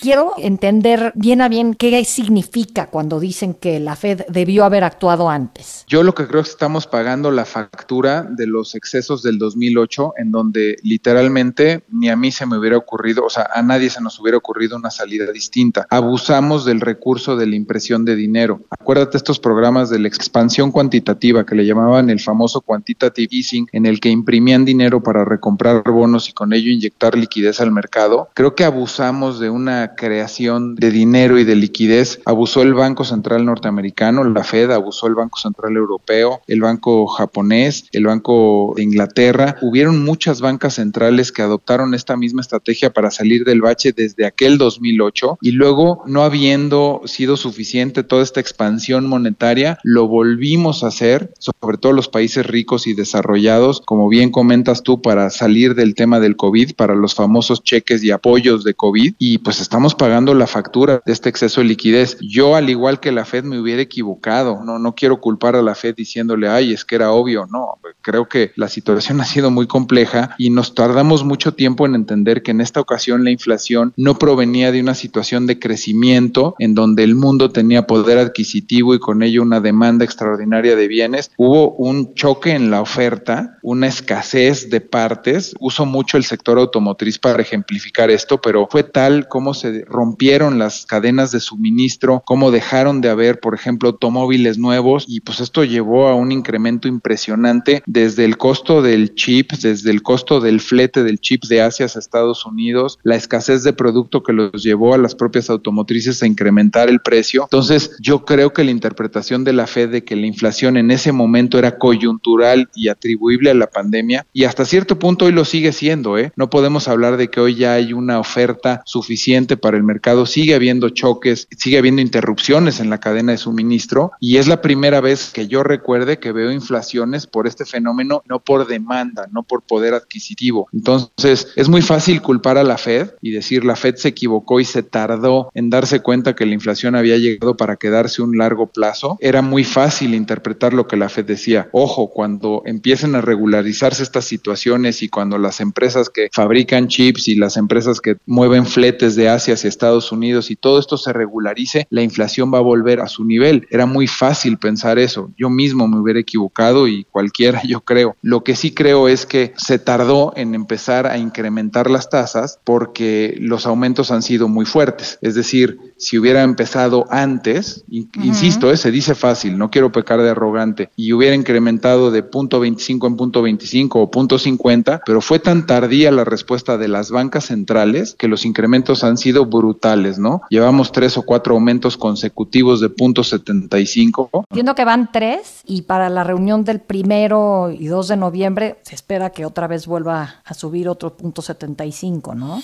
Quiero 0.00 0.34
entender 0.36 1.12
bien 1.14 1.40
a 1.40 1.48
bien 1.48 1.74
qué 1.74 2.04
significa 2.04 2.86
cuando 2.88 3.18
dicen 3.18 3.54
que 3.54 3.80
la 3.80 3.96
Fed 3.96 4.22
debió 4.28 4.64
haber 4.64 4.84
actuado 4.84 5.30
antes. 5.30 5.84
Yo 5.88 6.02
lo 6.02 6.14
que 6.14 6.26
creo 6.26 6.42
es 6.42 6.48
que 6.48 6.52
estamos 6.52 6.86
pagando 6.86 7.30
la 7.30 7.44
factura 7.44 8.22
de 8.22 8.46
los 8.46 8.74
excesos 8.74 9.22
del 9.22 9.38
2008, 9.38 10.14
en 10.18 10.32
donde 10.32 10.76
literalmente 10.82 11.84
ni 11.90 12.10
a 12.10 12.16
mí 12.16 12.30
se 12.30 12.46
me 12.46 12.58
hubiera 12.58 12.76
ocurrido, 12.76 13.24
o 13.24 13.30
sea, 13.30 13.48
a 13.52 13.62
nadie 13.62 13.90
se 13.90 14.02
nos 14.02 14.20
hubiera 14.20 14.38
ocurrido 14.38 14.76
una 14.76 14.90
salida 14.90 15.32
distinta. 15.32 15.86
Abusamos 15.90 16.64
del 16.64 16.80
recurso 16.80 17.36
de 17.36 17.46
la 17.46 17.56
impresión 17.56 18.04
de 18.04 18.16
dinero. 18.16 18.60
Acuérdate 18.70 19.16
estos 19.16 19.40
programas 19.40 19.88
de 19.90 19.98
la 19.98 20.08
expansión 20.08 20.72
cuantitativa 20.72 21.46
que 21.46 21.54
le 21.54 21.66
llamaban 21.66 22.10
el 22.10 22.20
famoso 22.20 22.60
quantitative 22.60 23.28
easing, 23.30 23.66
en 23.72 23.86
el 23.86 24.00
que 24.00 24.10
imprimían 24.10 24.64
dinero 24.64 25.02
para 25.02 25.24
recomprar 25.24 25.82
bonos 25.84 26.28
y 26.28 26.32
con 26.32 26.52
ello 26.52 26.70
inyectar 26.70 27.16
liquidez 27.16 27.60
al 27.60 27.72
mercado. 27.72 28.28
Creo 28.34 28.54
que 28.54 28.64
abusamos 28.64 29.40
de 29.40 29.50
una 29.50 29.94
creación 29.96 30.74
de 30.76 30.90
dinero 30.90 31.38
y 31.38 31.44
de 31.44 31.56
liquidez 31.56 32.20
abusó 32.24 32.62
el 32.62 32.74
Banco 32.74 33.04
Central 33.04 33.44
norteamericano, 33.44 34.24
la 34.24 34.44
Fed, 34.44 34.70
abusó 34.70 35.06
el 35.06 35.14
Banco 35.14 35.38
Central 35.38 35.76
europeo, 35.76 36.40
el 36.46 36.60
Banco 36.60 37.06
japonés, 37.06 37.86
el 37.92 38.06
Banco 38.06 38.74
de 38.76 38.82
Inglaterra. 38.82 39.56
Hubieron 39.62 40.04
muchas 40.04 40.40
bancas 40.40 40.74
centrales 40.74 41.32
que 41.32 41.42
adoptaron 41.42 41.94
esta 41.94 42.16
misma 42.16 42.42
estrategia 42.42 42.92
para 42.92 43.10
salir 43.10 43.44
del 43.44 43.60
bache 43.60 43.92
desde 43.92 44.26
aquel 44.26 44.58
2008 44.58 45.38
y 45.40 45.52
luego, 45.52 46.02
no 46.06 46.22
habiendo 46.22 47.02
sido 47.06 47.36
suficiente 47.36 48.02
toda 48.02 48.22
esta 48.22 48.40
expansión 48.40 49.08
monetaria, 49.08 49.78
lo 49.82 50.06
volvimos 50.08 50.84
a 50.84 50.88
hacer, 50.88 51.32
sobre 51.38 51.78
todo 51.78 51.92
los 51.92 52.08
países 52.08 52.46
ricos 52.46 52.86
y 52.86 52.94
desarrollados, 52.94 53.80
como 53.84 54.08
bien 54.08 54.30
comentas 54.30 54.82
tú, 54.82 55.00
para 55.00 55.30
salir 55.30 55.74
del 55.74 55.94
tema 55.94 56.20
del 56.20 56.36
COVID, 56.36 56.74
para 56.74 56.94
los 56.94 57.14
famosos 57.14 57.62
cheques 57.62 58.02
y 58.02 58.10
apoyos 58.10 58.64
de 58.64 58.74
COVID 58.74 59.14
y 59.18 59.38
pues 59.38 59.60
estamos 59.60 59.75
estamos 59.76 59.94
pagando 59.94 60.32
la 60.32 60.46
factura 60.46 61.02
de 61.04 61.12
este 61.12 61.28
exceso 61.28 61.60
de 61.60 61.66
liquidez. 61.66 62.16
Yo, 62.22 62.56
al 62.56 62.70
igual 62.70 62.98
que 62.98 63.12
la 63.12 63.26
Fed, 63.26 63.44
me 63.44 63.60
hubiera 63.60 63.82
equivocado. 63.82 64.64
No, 64.64 64.78
no 64.78 64.94
quiero 64.94 65.20
culpar 65.20 65.54
a 65.54 65.60
la 65.60 65.74
Fed 65.74 65.94
diciéndole, 65.94 66.48
ay, 66.48 66.72
es 66.72 66.86
que 66.86 66.94
era 66.94 67.12
obvio. 67.12 67.46
No, 67.52 67.78
creo 68.00 68.26
que 68.26 68.52
la 68.56 68.68
situación 68.68 69.20
ha 69.20 69.26
sido 69.26 69.50
muy 69.50 69.66
compleja 69.66 70.34
y 70.38 70.48
nos 70.48 70.74
tardamos 70.74 71.24
mucho 71.24 71.52
tiempo 71.52 71.84
en 71.84 71.94
entender 71.94 72.42
que 72.42 72.52
en 72.52 72.62
esta 72.62 72.80
ocasión 72.80 73.22
la 73.22 73.30
inflación 73.30 73.92
no 73.98 74.18
provenía 74.18 74.72
de 74.72 74.80
una 74.80 74.94
situación 74.94 75.46
de 75.46 75.58
crecimiento 75.58 76.54
en 76.58 76.74
donde 76.74 77.04
el 77.04 77.14
mundo 77.14 77.50
tenía 77.50 77.86
poder 77.86 78.16
adquisitivo 78.16 78.94
y 78.94 78.98
con 78.98 79.22
ello 79.22 79.42
una 79.42 79.60
demanda 79.60 80.06
extraordinaria 80.06 80.74
de 80.74 80.88
bienes. 80.88 81.30
Hubo 81.36 81.72
un 81.72 82.14
choque 82.14 82.52
en 82.52 82.70
la 82.70 82.80
oferta, 82.80 83.58
una 83.60 83.88
escasez 83.88 84.70
de 84.70 84.80
partes. 84.80 85.54
Uso 85.60 85.84
mucho 85.84 86.16
el 86.16 86.24
sector 86.24 86.58
automotriz 86.58 87.18
para 87.18 87.42
ejemplificar 87.42 88.10
esto, 88.10 88.40
pero 88.40 88.66
fue 88.70 88.82
tal 88.82 89.28
como 89.28 89.52
se 89.52 89.65
rompieron 89.86 90.58
las 90.58 90.86
cadenas 90.86 91.32
de 91.32 91.40
suministro, 91.40 92.22
cómo 92.24 92.50
dejaron 92.50 93.00
de 93.00 93.08
haber, 93.08 93.40
por 93.40 93.54
ejemplo, 93.54 93.90
automóviles 93.90 94.58
nuevos 94.58 95.04
y 95.08 95.20
pues 95.20 95.40
esto 95.40 95.64
llevó 95.64 96.08
a 96.08 96.14
un 96.14 96.32
incremento 96.32 96.88
impresionante 96.88 97.82
desde 97.86 98.24
el 98.24 98.36
costo 98.36 98.82
del 98.82 99.14
chip, 99.14 99.52
desde 99.52 99.90
el 99.90 100.02
costo 100.02 100.40
del 100.40 100.60
flete 100.60 101.02
del 101.02 101.20
chip 101.20 101.44
de 101.44 101.62
Asia 101.62 101.86
a 101.86 101.98
Estados 101.98 102.46
Unidos, 102.46 102.98
la 103.02 103.16
escasez 103.16 103.62
de 103.62 103.72
producto 103.72 104.22
que 104.22 104.32
los 104.32 104.62
llevó 104.62 104.94
a 104.94 104.98
las 104.98 105.14
propias 105.14 105.50
automotrices 105.50 106.22
a 106.22 106.26
incrementar 106.26 106.88
el 106.88 107.00
precio. 107.00 107.44
Entonces, 107.44 107.96
yo 108.00 108.24
creo 108.24 108.52
que 108.52 108.64
la 108.64 108.70
interpretación 108.70 109.44
de 109.44 109.52
la 109.52 109.66
Fed 109.66 109.90
de 109.90 110.04
que 110.04 110.16
la 110.16 110.26
inflación 110.26 110.76
en 110.76 110.90
ese 110.90 111.12
momento 111.12 111.58
era 111.58 111.78
coyuntural 111.78 112.68
y 112.74 112.88
atribuible 112.88 113.50
a 113.50 113.54
la 113.54 113.68
pandemia, 113.68 114.26
y 114.32 114.44
hasta 114.44 114.64
cierto 114.64 114.98
punto 114.98 115.26
hoy 115.26 115.32
lo 115.32 115.44
sigue 115.44 115.72
siendo, 115.72 116.18
¿eh? 116.18 116.32
No 116.36 116.50
podemos 116.50 116.88
hablar 116.88 117.16
de 117.16 117.28
que 117.28 117.40
hoy 117.40 117.54
ya 117.54 117.74
hay 117.74 117.92
una 117.92 118.18
oferta 118.18 118.82
suficiente 118.84 119.55
para 119.56 119.76
el 119.76 119.82
mercado, 119.82 120.26
sigue 120.26 120.54
habiendo 120.54 120.88
choques, 120.90 121.48
sigue 121.56 121.78
habiendo 121.78 122.02
interrupciones 122.02 122.80
en 122.80 122.90
la 122.90 122.98
cadena 122.98 123.32
de 123.32 123.38
suministro, 123.38 124.12
y 124.20 124.36
es 124.36 124.46
la 124.46 124.62
primera 124.62 125.00
vez 125.00 125.30
que 125.32 125.48
yo 125.48 125.62
recuerde 125.62 126.18
que 126.18 126.32
veo 126.32 126.50
inflaciones 126.50 127.26
por 127.26 127.46
este 127.46 127.64
fenómeno, 127.64 128.22
no 128.28 128.40
por 128.40 128.66
demanda, 128.66 129.28
no 129.32 129.42
por 129.42 129.62
poder 129.62 129.94
adquisitivo. 129.94 130.68
Entonces, 130.72 131.48
es 131.56 131.68
muy 131.68 131.82
fácil 131.82 132.22
culpar 132.22 132.58
a 132.58 132.64
la 132.64 132.78
Fed 132.78 133.10
y 133.22 133.30
decir 133.30 133.64
la 133.64 133.76
Fed 133.76 133.96
se 133.96 134.08
equivocó 134.08 134.60
y 134.60 134.64
se 134.64 134.82
tardó 134.82 135.50
en 135.54 135.70
darse 135.70 136.00
cuenta 136.00 136.34
que 136.34 136.46
la 136.46 136.54
inflación 136.54 136.94
había 136.94 137.16
llegado 137.16 137.56
para 137.56 137.76
quedarse 137.76 138.22
un 138.22 138.36
largo 138.38 138.66
plazo. 138.66 139.18
Era 139.20 139.42
muy 139.42 139.64
fácil 139.64 140.14
interpretar 140.14 140.72
lo 140.72 140.86
que 140.86 140.96
la 140.96 141.08
Fed 141.08 141.24
decía. 141.24 141.68
Ojo, 141.72 142.10
cuando 142.10 142.62
empiecen 142.66 143.14
a 143.14 143.20
regularizarse 143.20 144.02
estas 144.02 144.24
situaciones 144.24 145.02
y 145.02 145.08
cuando 145.08 145.38
las 145.38 145.60
empresas 145.60 146.10
que 146.10 146.28
fabrican 146.32 146.88
chips 146.88 147.28
y 147.28 147.36
las 147.36 147.56
empresas 147.56 148.00
que 148.00 148.16
mueven 148.26 148.66
fletes 148.66 149.16
de 149.16 149.28
Asia 149.28 149.45
hacia 149.54 149.68
Estados 149.68 150.12
Unidos 150.12 150.50
y 150.50 150.56
todo 150.56 150.78
esto 150.78 150.96
se 150.96 151.12
regularice, 151.12 151.86
la 151.90 152.02
inflación 152.02 152.52
va 152.52 152.58
a 152.58 152.62
volver 152.62 153.00
a 153.00 153.08
su 153.08 153.24
nivel. 153.24 153.66
Era 153.70 153.86
muy 153.86 154.06
fácil 154.06 154.58
pensar 154.58 154.98
eso. 154.98 155.30
Yo 155.36 155.50
mismo 155.50 155.88
me 155.88 155.98
hubiera 155.98 156.20
equivocado 156.20 156.88
y 156.88 157.04
cualquiera, 157.04 157.62
yo 157.66 157.80
creo. 157.80 158.16
Lo 158.22 158.44
que 158.44 158.56
sí 158.56 158.72
creo 158.72 159.08
es 159.08 159.26
que 159.26 159.52
se 159.56 159.78
tardó 159.78 160.32
en 160.36 160.54
empezar 160.54 161.06
a 161.06 161.18
incrementar 161.18 161.90
las 161.90 162.08
tasas 162.08 162.60
porque 162.64 163.36
los 163.40 163.66
aumentos 163.66 164.10
han 164.10 164.22
sido 164.22 164.48
muy 164.48 164.66
fuertes. 164.66 165.18
Es 165.20 165.34
decir, 165.34 165.78
si 165.96 166.18
hubiera 166.18 166.42
empezado 166.42 167.06
antes, 167.10 167.84
insisto, 167.88 168.70
eh, 168.70 168.76
se 168.76 168.90
dice 168.90 169.14
fácil, 169.14 169.56
no 169.58 169.70
quiero 169.70 169.92
pecar 169.92 170.20
de 170.22 170.30
arrogante, 170.30 170.90
y 170.96 171.12
hubiera 171.12 171.34
incrementado 171.34 172.10
de 172.10 172.22
punto 172.22 172.60
25 172.60 173.06
en 173.06 173.16
punto 173.16 173.42
25 173.42 174.00
o 174.00 174.10
punto 174.10 174.38
50, 174.38 175.02
pero 175.06 175.20
fue 175.20 175.38
tan 175.38 175.66
tardía 175.66 176.10
la 176.10 176.24
respuesta 176.24 176.78
de 176.78 176.88
las 176.88 177.10
bancas 177.10 177.46
centrales 177.46 178.14
que 178.18 178.28
los 178.28 178.44
incrementos 178.44 179.04
han 179.04 179.16
sido 179.16 179.35
brutales, 179.44 180.18
¿no? 180.18 180.42
Llevamos 180.48 180.92
tres 180.92 181.18
o 181.18 181.22
cuatro 181.22 181.54
aumentos 181.54 181.96
consecutivos 181.96 182.80
de 182.80 182.88
punto 182.88 183.22
75. 183.22 184.30
Entiendo 184.50 184.74
que 184.74 184.84
van 184.84 185.10
tres 185.12 185.60
y 185.66 185.82
para 185.82 186.08
la 186.08 186.24
reunión 186.24 186.64
del 186.64 186.80
primero 186.80 187.70
y 187.70 187.86
2 187.86 188.08
de 188.08 188.16
noviembre 188.16 188.78
se 188.82 188.94
espera 188.94 189.30
que 189.30 189.44
otra 189.44 189.66
vez 189.66 189.86
vuelva 189.86 190.36
a 190.44 190.54
subir 190.54 190.88
otro 190.88 191.16
punto 191.16 191.42
75, 191.42 192.34
¿no? 192.34 192.62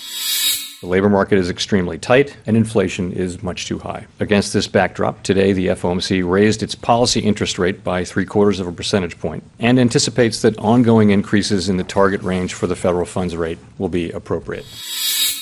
The 0.83 0.89
labor 0.89 1.07
market 1.07 1.39
is 1.39 1.49
extremely 1.49 1.97
tight 1.97 2.35
and 2.45 2.57
inflation 2.57 3.13
is 3.13 3.41
much 3.41 3.67
too 3.67 3.79
high. 3.79 4.05
Against 4.19 4.51
this 4.51 4.67
backdrop, 4.67 5.23
today 5.23 5.53
the 5.53 5.67
FOMC 5.67 6.29
raised 6.29 6.61
its 6.61 6.75
policy 6.75 7.21
interest 7.21 7.57
rate 7.57 7.85
by 7.85 8.03
three 8.03 8.25
quarters 8.25 8.59
of 8.59 8.67
a 8.67 8.71
percentage 8.73 9.17
point 9.17 9.45
and 9.59 9.79
anticipates 9.79 10.41
that 10.41 10.57
ongoing 10.57 11.11
increases 11.11 11.69
in 11.69 11.77
the 11.77 11.85
target 11.85 12.21
range 12.21 12.53
for 12.53 12.67
the 12.67 12.75
federal 12.75 13.05
funds 13.05 13.33
rate 13.37 13.59
will 13.77 13.87
be 13.87 14.11
appropriate. 14.11 14.65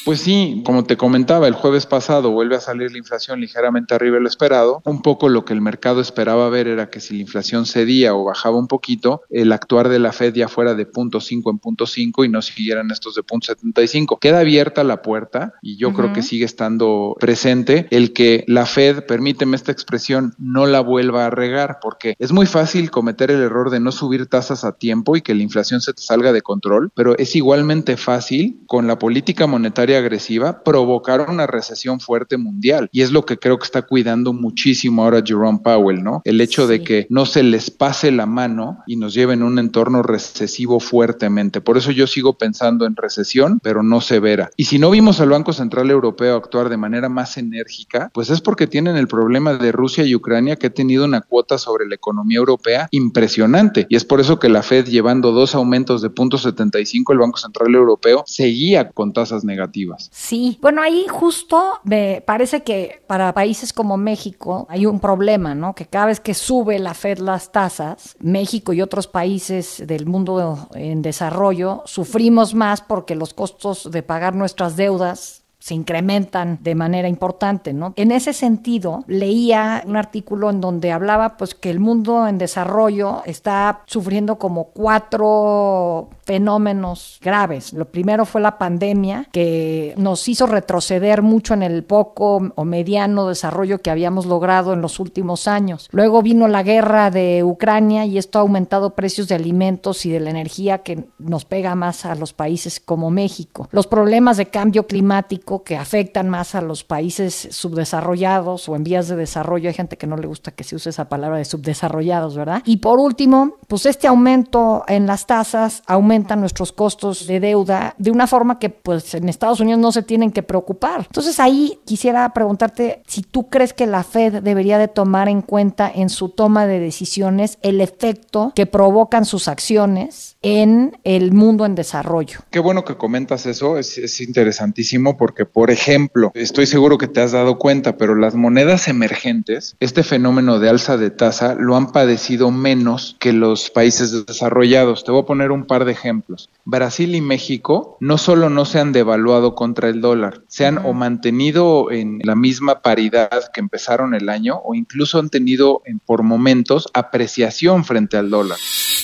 Pues 0.03 0.21
sí, 0.21 0.63
como 0.65 0.83
te 0.83 0.97
comentaba, 0.97 1.47
el 1.47 1.53
jueves 1.53 1.85
pasado 1.85 2.31
vuelve 2.31 2.55
a 2.55 2.59
salir 2.59 2.91
la 2.91 2.97
inflación 2.97 3.39
ligeramente 3.39 3.93
arriba 3.93 4.15
de 4.15 4.21
lo 4.21 4.27
esperado. 4.27 4.81
Un 4.83 5.03
poco 5.03 5.29
lo 5.29 5.45
que 5.45 5.53
el 5.53 5.61
mercado 5.61 6.01
esperaba 6.01 6.49
ver 6.49 6.67
era 6.67 6.89
que 6.89 6.99
si 6.99 7.15
la 7.15 7.21
inflación 7.21 7.67
cedía 7.67 8.15
o 8.15 8.23
bajaba 8.23 8.57
un 8.57 8.67
poquito, 8.67 9.21
el 9.29 9.51
actuar 9.51 9.89
de 9.89 9.99
la 9.99 10.11
Fed 10.11 10.33
ya 10.33 10.47
fuera 10.47 10.73
de 10.73 10.89
0.5 10.89 11.51
en 11.51 11.59
0.5 11.59 12.25
y 12.25 12.29
no 12.29 12.41
siguieran 12.41 12.89
estos 12.89 13.13
de 13.13 13.21
0.75. 13.21 14.17
Queda 14.19 14.39
abierta 14.39 14.83
la 14.83 15.03
puerta 15.03 15.53
y 15.61 15.77
yo 15.77 15.93
creo 15.93 16.13
que 16.13 16.23
sigue 16.23 16.45
estando 16.45 17.15
presente 17.19 17.87
el 17.91 18.11
que 18.11 18.43
la 18.47 18.65
Fed, 18.65 19.03
permíteme 19.05 19.55
esta 19.55 19.71
expresión, 19.71 20.33
no 20.39 20.65
la 20.65 20.79
vuelva 20.79 21.27
a 21.27 21.29
regar, 21.29 21.77
porque 21.79 22.15
es 22.17 22.31
muy 22.31 22.47
fácil 22.47 22.89
cometer 22.89 23.29
el 23.29 23.41
error 23.41 23.69
de 23.69 23.79
no 23.79 23.91
subir 23.91 24.25
tasas 24.25 24.63
a 24.63 24.71
tiempo 24.71 25.15
y 25.15 25.21
que 25.21 25.35
la 25.35 25.43
inflación 25.43 25.79
se 25.79 25.93
te 25.93 26.01
salga 26.01 26.33
de 26.33 26.41
control, 26.41 26.91
pero 26.95 27.15
es 27.19 27.35
igualmente 27.35 27.97
fácil 27.97 28.61
con 28.65 28.87
la 28.87 28.97
política 28.97 29.45
monetaria 29.45 29.90
agresiva 29.95 30.63
provocar 30.63 31.29
una 31.29 31.47
recesión 31.47 31.99
fuerte 31.99 32.37
mundial. 32.37 32.89
Y 32.91 33.01
es 33.01 33.11
lo 33.11 33.25
que 33.25 33.37
creo 33.37 33.57
que 33.59 33.65
está 33.65 33.81
cuidando 33.83 34.33
muchísimo 34.33 35.03
ahora 35.03 35.23
Jerome 35.25 35.59
Powell, 35.63 36.03
¿no? 36.03 36.21
El 36.25 36.41
hecho 36.41 36.67
de 36.67 36.83
que 36.83 37.07
no 37.09 37.25
se 37.25 37.43
les 37.43 37.71
pase 37.71 38.11
la 38.11 38.25
mano 38.25 38.79
y 38.87 38.95
nos 38.95 39.13
lleven 39.13 39.43
un 39.43 39.59
entorno 39.59 40.03
recesivo 40.03 40.79
fuertemente. 40.79 41.61
Por 41.61 41.77
eso 41.77 41.91
yo 41.91 42.07
sigo 42.07 42.37
pensando 42.37 42.85
en 42.85 42.95
recesión, 42.95 43.59
pero 43.61 43.83
no 43.83 44.01
severa. 44.01 44.51
Y 44.57 44.65
si 44.65 44.79
no 44.79 44.89
vimos 44.91 45.21
al 45.21 45.29
Banco 45.29 45.53
Central 45.53 45.89
Europeo 45.89 46.35
actuar 46.35 46.69
de 46.69 46.77
manera 46.77 47.09
más 47.09 47.37
enérgica, 47.37 48.09
pues 48.13 48.29
es 48.29 48.41
porque 48.41 48.67
tienen 48.67 48.95
el 48.95 49.07
problema 49.07 49.53
de 49.55 49.71
Rusia 49.71 50.05
y 50.05 50.15
Ucrania 50.15 50.55
que 50.55 50.67
ha 50.67 50.73
tenido 50.73 51.05
una 51.05 51.21
cuota 51.21 51.57
sobre 51.57 51.87
la 51.87 51.95
economía 51.95 52.37
europea 52.37 52.87
impresionante. 52.91 53.85
Y 53.89 53.95
es 53.95 54.05
por 54.05 54.19
eso 54.19 54.39
que 54.39 54.49
la 54.49 54.63
Fed 54.63 54.85
llevando 54.85 55.31
dos 55.31 55.55
aumentos 55.55 56.01
de 56.01 56.09
0.75, 56.09 57.11
el 57.11 57.19
Banco 57.19 57.37
Central 57.37 57.73
Europeo 57.73 58.23
seguía 58.25 58.89
con 58.89 59.13
tasas 59.13 59.43
negativas. 59.43 59.80
Sí, 60.11 60.57
bueno, 60.61 60.81
ahí 60.81 61.05
justo 61.07 61.79
me 61.83 62.23
parece 62.25 62.63
que 62.63 63.03
para 63.07 63.33
países 63.33 63.73
como 63.73 63.97
México 63.97 64.65
hay 64.69 64.85
un 64.85 64.99
problema, 64.99 65.55
¿no? 65.55 65.75
Que 65.75 65.85
cada 65.85 66.07
vez 66.07 66.19
que 66.19 66.33
sube 66.33 66.79
la 66.79 66.93
Fed 66.93 67.19
las 67.19 67.51
tasas, 67.51 68.15
México 68.19 68.73
y 68.73 68.81
otros 68.81 69.07
países 69.07 69.83
del 69.85 70.05
mundo 70.05 70.69
en 70.73 71.01
desarrollo 71.01 71.83
sufrimos 71.85 72.53
más 72.53 72.81
porque 72.81 73.15
los 73.15 73.33
costos 73.33 73.89
de 73.91 74.03
pagar 74.03 74.35
nuestras 74.35 74.75
deudas 74.75 75.40
se 75.61 75.75
incrementan 75.75 76.57
de 76.61 76.73
manera 76.73 77.07
importante, 77.07 77.71
¿no? 77.71 77.93
En 77.95 78.11
ese 78.11 78.33
sentido, 78.33 79.03
leía 79.05 79.83
un 79.85 79.95
artículo 79.95 80.49
en 80.49 80.59
donde 80.59 80.91
hablaba 80.91 81.37
pues 81.37 81.53
que 81.53 81.69
el 81.69 81.79
mundo 81.79 82.27
en 82.27 82.39
desarrollo 82.39 83.21
está 83.25 83.83
sufriendo 83.85 84.39
como 84.39 84.65
cuatro 84.65 86.09
fenómenos 86.23 87.19
graves. 87.21 87.73
Lo 87.73 87.85
primero 87.85 88.25
fue 88.25 88.41
la 88.41 88.57
pandemia, 88.57 89.27
que 89.31 89.93
nos 89.97 90.27
hizo 90.27 90.47
retroceder 90.47 91.21
mucho 91.21 91.53
en 91.53 91.61
el 91.61 91.83
poco 91.83 92.51
o 92.55 92.65
mediano 92.65 93.27
desarrollo 93.27 93.83
que 93.83 93.91
habíamos 93.91 94.25
logrado 94.25 94.73
en 94.73 94.81
los 94.81 94.99
últimos 94.99 95.47
años. 95.47 95.89
Luego 95.91 96.23
vino 96.23 96.47
la 96.47 96.63
guerra 96.63 97.11
de 97.11 97.43
Ucrania 97.43 98.05
y 98.05 98.17
esto 98.17 98.39
ha 98.39 98.41
aumentado 98.41 98.95
precios 98.95 99.27
de 99.27 99.35
alimentos 99.35 100.07
y 100.07 100.09
de 100.09 100.21
la 100.21 100.31
energía 100.31 100.79
que 100.79 101.05
nos 101.19 101.45
pega 101.45 101.75
más 101.75 102.05
a 102.05 102.15
los 102.15 102.33
países 102.33 102.79
como 102.79 103.11
México. 103.11 103.67
Los 103.71 103.85
problemas 103.85 104.37
de 104.37 104.47
cambio 104.47 104.87
climático 104.87 105.50
que 105.59 105.77
afectan 105.77 106.29
más 106.29 106.55
a 106.55 106.61
los 106.61 106.83
países 106.83 107.47
subdesarrollados 107.51 108.67
o 108.69 108.75
en 108.75 108.83
vías 108.83 109.07
de 109.07 109.15
desarrollo. 109.15 109.69
Hay 109.69 109.75
gente 109.75 109.97
que 109.97 110.07
no 110.07 110.17
le 110.17 110.27
gusta 110.27 110.51
que 110.51 110.63
se 110.63 110.75
use 110.75 110.89
esa 110.89 111.09
palabra 111.09 111.37
de 111.37 111.45
subdesarrollados, 111.45 112.35
¿verdad? 112.35 112.63
Y 112.65 112.77
por 112.77 112.99
último, 112.99 113.55
pues 113.67 113.85
este 113.85 114.07
aumento 114.07 114.83
en 114.87 115.05
las 115.05 115.27
tasas 115.27 115.83
aumenta 115.85 116.35
nuestros 116.35 116.71
costos 116.71 117.27
de 117.27 117.39
deuda 117.39 117.95
de 117.97 118.11
una 118.11 118.27
forma 118.27 118.59
que 118.59 118.69
pues 118.69 119.13
en 119.13 119.29
Estados 119.29 119.59
Unidos 119.59 119.79
no 119.79 119.91
se 119.91 120.03
tienen 120.03 120.31
que 120.31 120.43
preocupar. 120.43 121.05
Entonces 121.07 121.39
ahí 121.39 121.79
quisiera 121.85 122.33
preguntarte 122.33 123.03
si 123.07 123.21
tú 123.21 123.49
crees 123.49 123.73
que 123.73 123.87
la 123.87 124.03
Fed 124.03 124.41
debería 124.41 124.77
de 124.77 124.87
tomar 124.87 125.29
en 125.29 125.41
cuenta 125.41 125.91
en 125.93 126.09
su 126.09 126.29
toma 126.29 126.65
de 126.65 126.79
decisiones 126.79 127.57
el 127.61 127.81
efecto 127.81 128.53
que 128.55 128.65
provocan 128.65 129.25
sus 129.25 129.47
acciones 129.47 130.37
en 130.41 130.97
el 131.03 131.31
mundo 131.31 131.65
en 131.65 131.75
desarrollo. 131.75 132.39
Qué 132.49 132.59
bueno 132.59 132.83
que 132.85 132.97
comentas 132.97 133.45
eso, 133.45 133.77
es, 133.77 133.97
es 133.97 134.21
interesantísimo 134.21 135.17
porque 135.17 135.40
porque, 135.41 135.45
por 135.61 135.71
ejemplo, 135.71 136.31
estoy 136.35 136.65
seguro 136.65 136.97
que 136.97 137.07
te 137.07 137.21
has 137.21 137.31
dado 137.31 137.57
cuenta, 137.57 137.97
pero 137.97 138.15
las 138.15 138.35
monedas 138.35 138.87
emergentes, 138.87 139.75
este 139.79 140.03
fenómeno 140.03 140.59
de 140.59 140.69
alza 140.69 140.97
de 140.97 141.09
tasa, 141.09 141.55
lo 141.55 141.75
han 141.75 141.91
padecido 141.91 142.51
menos 142.51 143.15
que 143.19 143.33
los 143.33 143.69
países 143.69 144.25
desarrollados. 144.25 145.03
Te 145.03 145.11
voy 145.11 145.21
a 145.21 145.25
poner 145.25 145.51
un 145.51 145.65
par 145.65 145.85
de 145.85 145.93
ejemplos. 145.93 146.49
Brasil 146.65 147.15
y 147.15 147.21
México 147.21 147.97
no 147.99 148.17
solo 148.17 148.49
no 148.49 148.65
se 148.65 148.79
han 148.79 148.91
devaluado 148.91 149.55
contra 149.55 149.89
el 149.89 150.01
dólar, 150.01 150.41
se 150.47 150.65
han 150.65 150.77
o 150.79 150.93
mantenido 150.93 151.91
en 151.91 152.19
la 152.23 152.35
misma 152.35 152.81
paridad 152.81 153.51
que 153.53 153.61
empezaron 153.61 154.13
el 154.13 154.29
año 154.29 154.61
o 154.63 154.75
incluso 154.75 155.19
han 155.19 155.29
tenido 155.29 155.81
en, 155.85 155.99
por 155.99 156.23
momentos 156.23 156.87
apreciación 156.93 157.83
frente 157.85 158.17
al 158.17 158.29
dólar. 158.29 158.57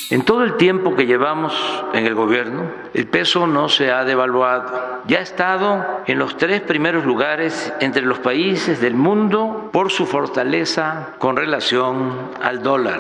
En 0.10 0.24
todo 0.24 0.44
el 0.44 0.56
tiempo 0.56 0.96
que 0.96 1.06
llevamos 1.06 1.54
en 1.94 2.06
el 2.06 2.16
gobierno, 2.16 2.72
el 2.94 3.08
peso 3.08 3.46
no 3.46 3.68
se 3.68 3.92
ha 3.92 4.06
devaluado. 4.06 5.04
Ya 5.06 5.20
ha 5.20 5.22
estado 5.22 5.86
en 6.06 6.18
los 6.18 6.27
tres 6.36 6.62
primeros 6.62 7.06
lugares 7.06 7.72
entre 7.80 8.02
los 8.02 8.20
países 8.20 8.82
del 8.82 8.96
mundo 8.96 9.70
por 9.72 9.92
su 9.92 10.06
fortaleza 10.06 11.14
con 11.20 11.38
relación 11.38 12.32
al 12.42 12.62
dólar. 12.62 13.00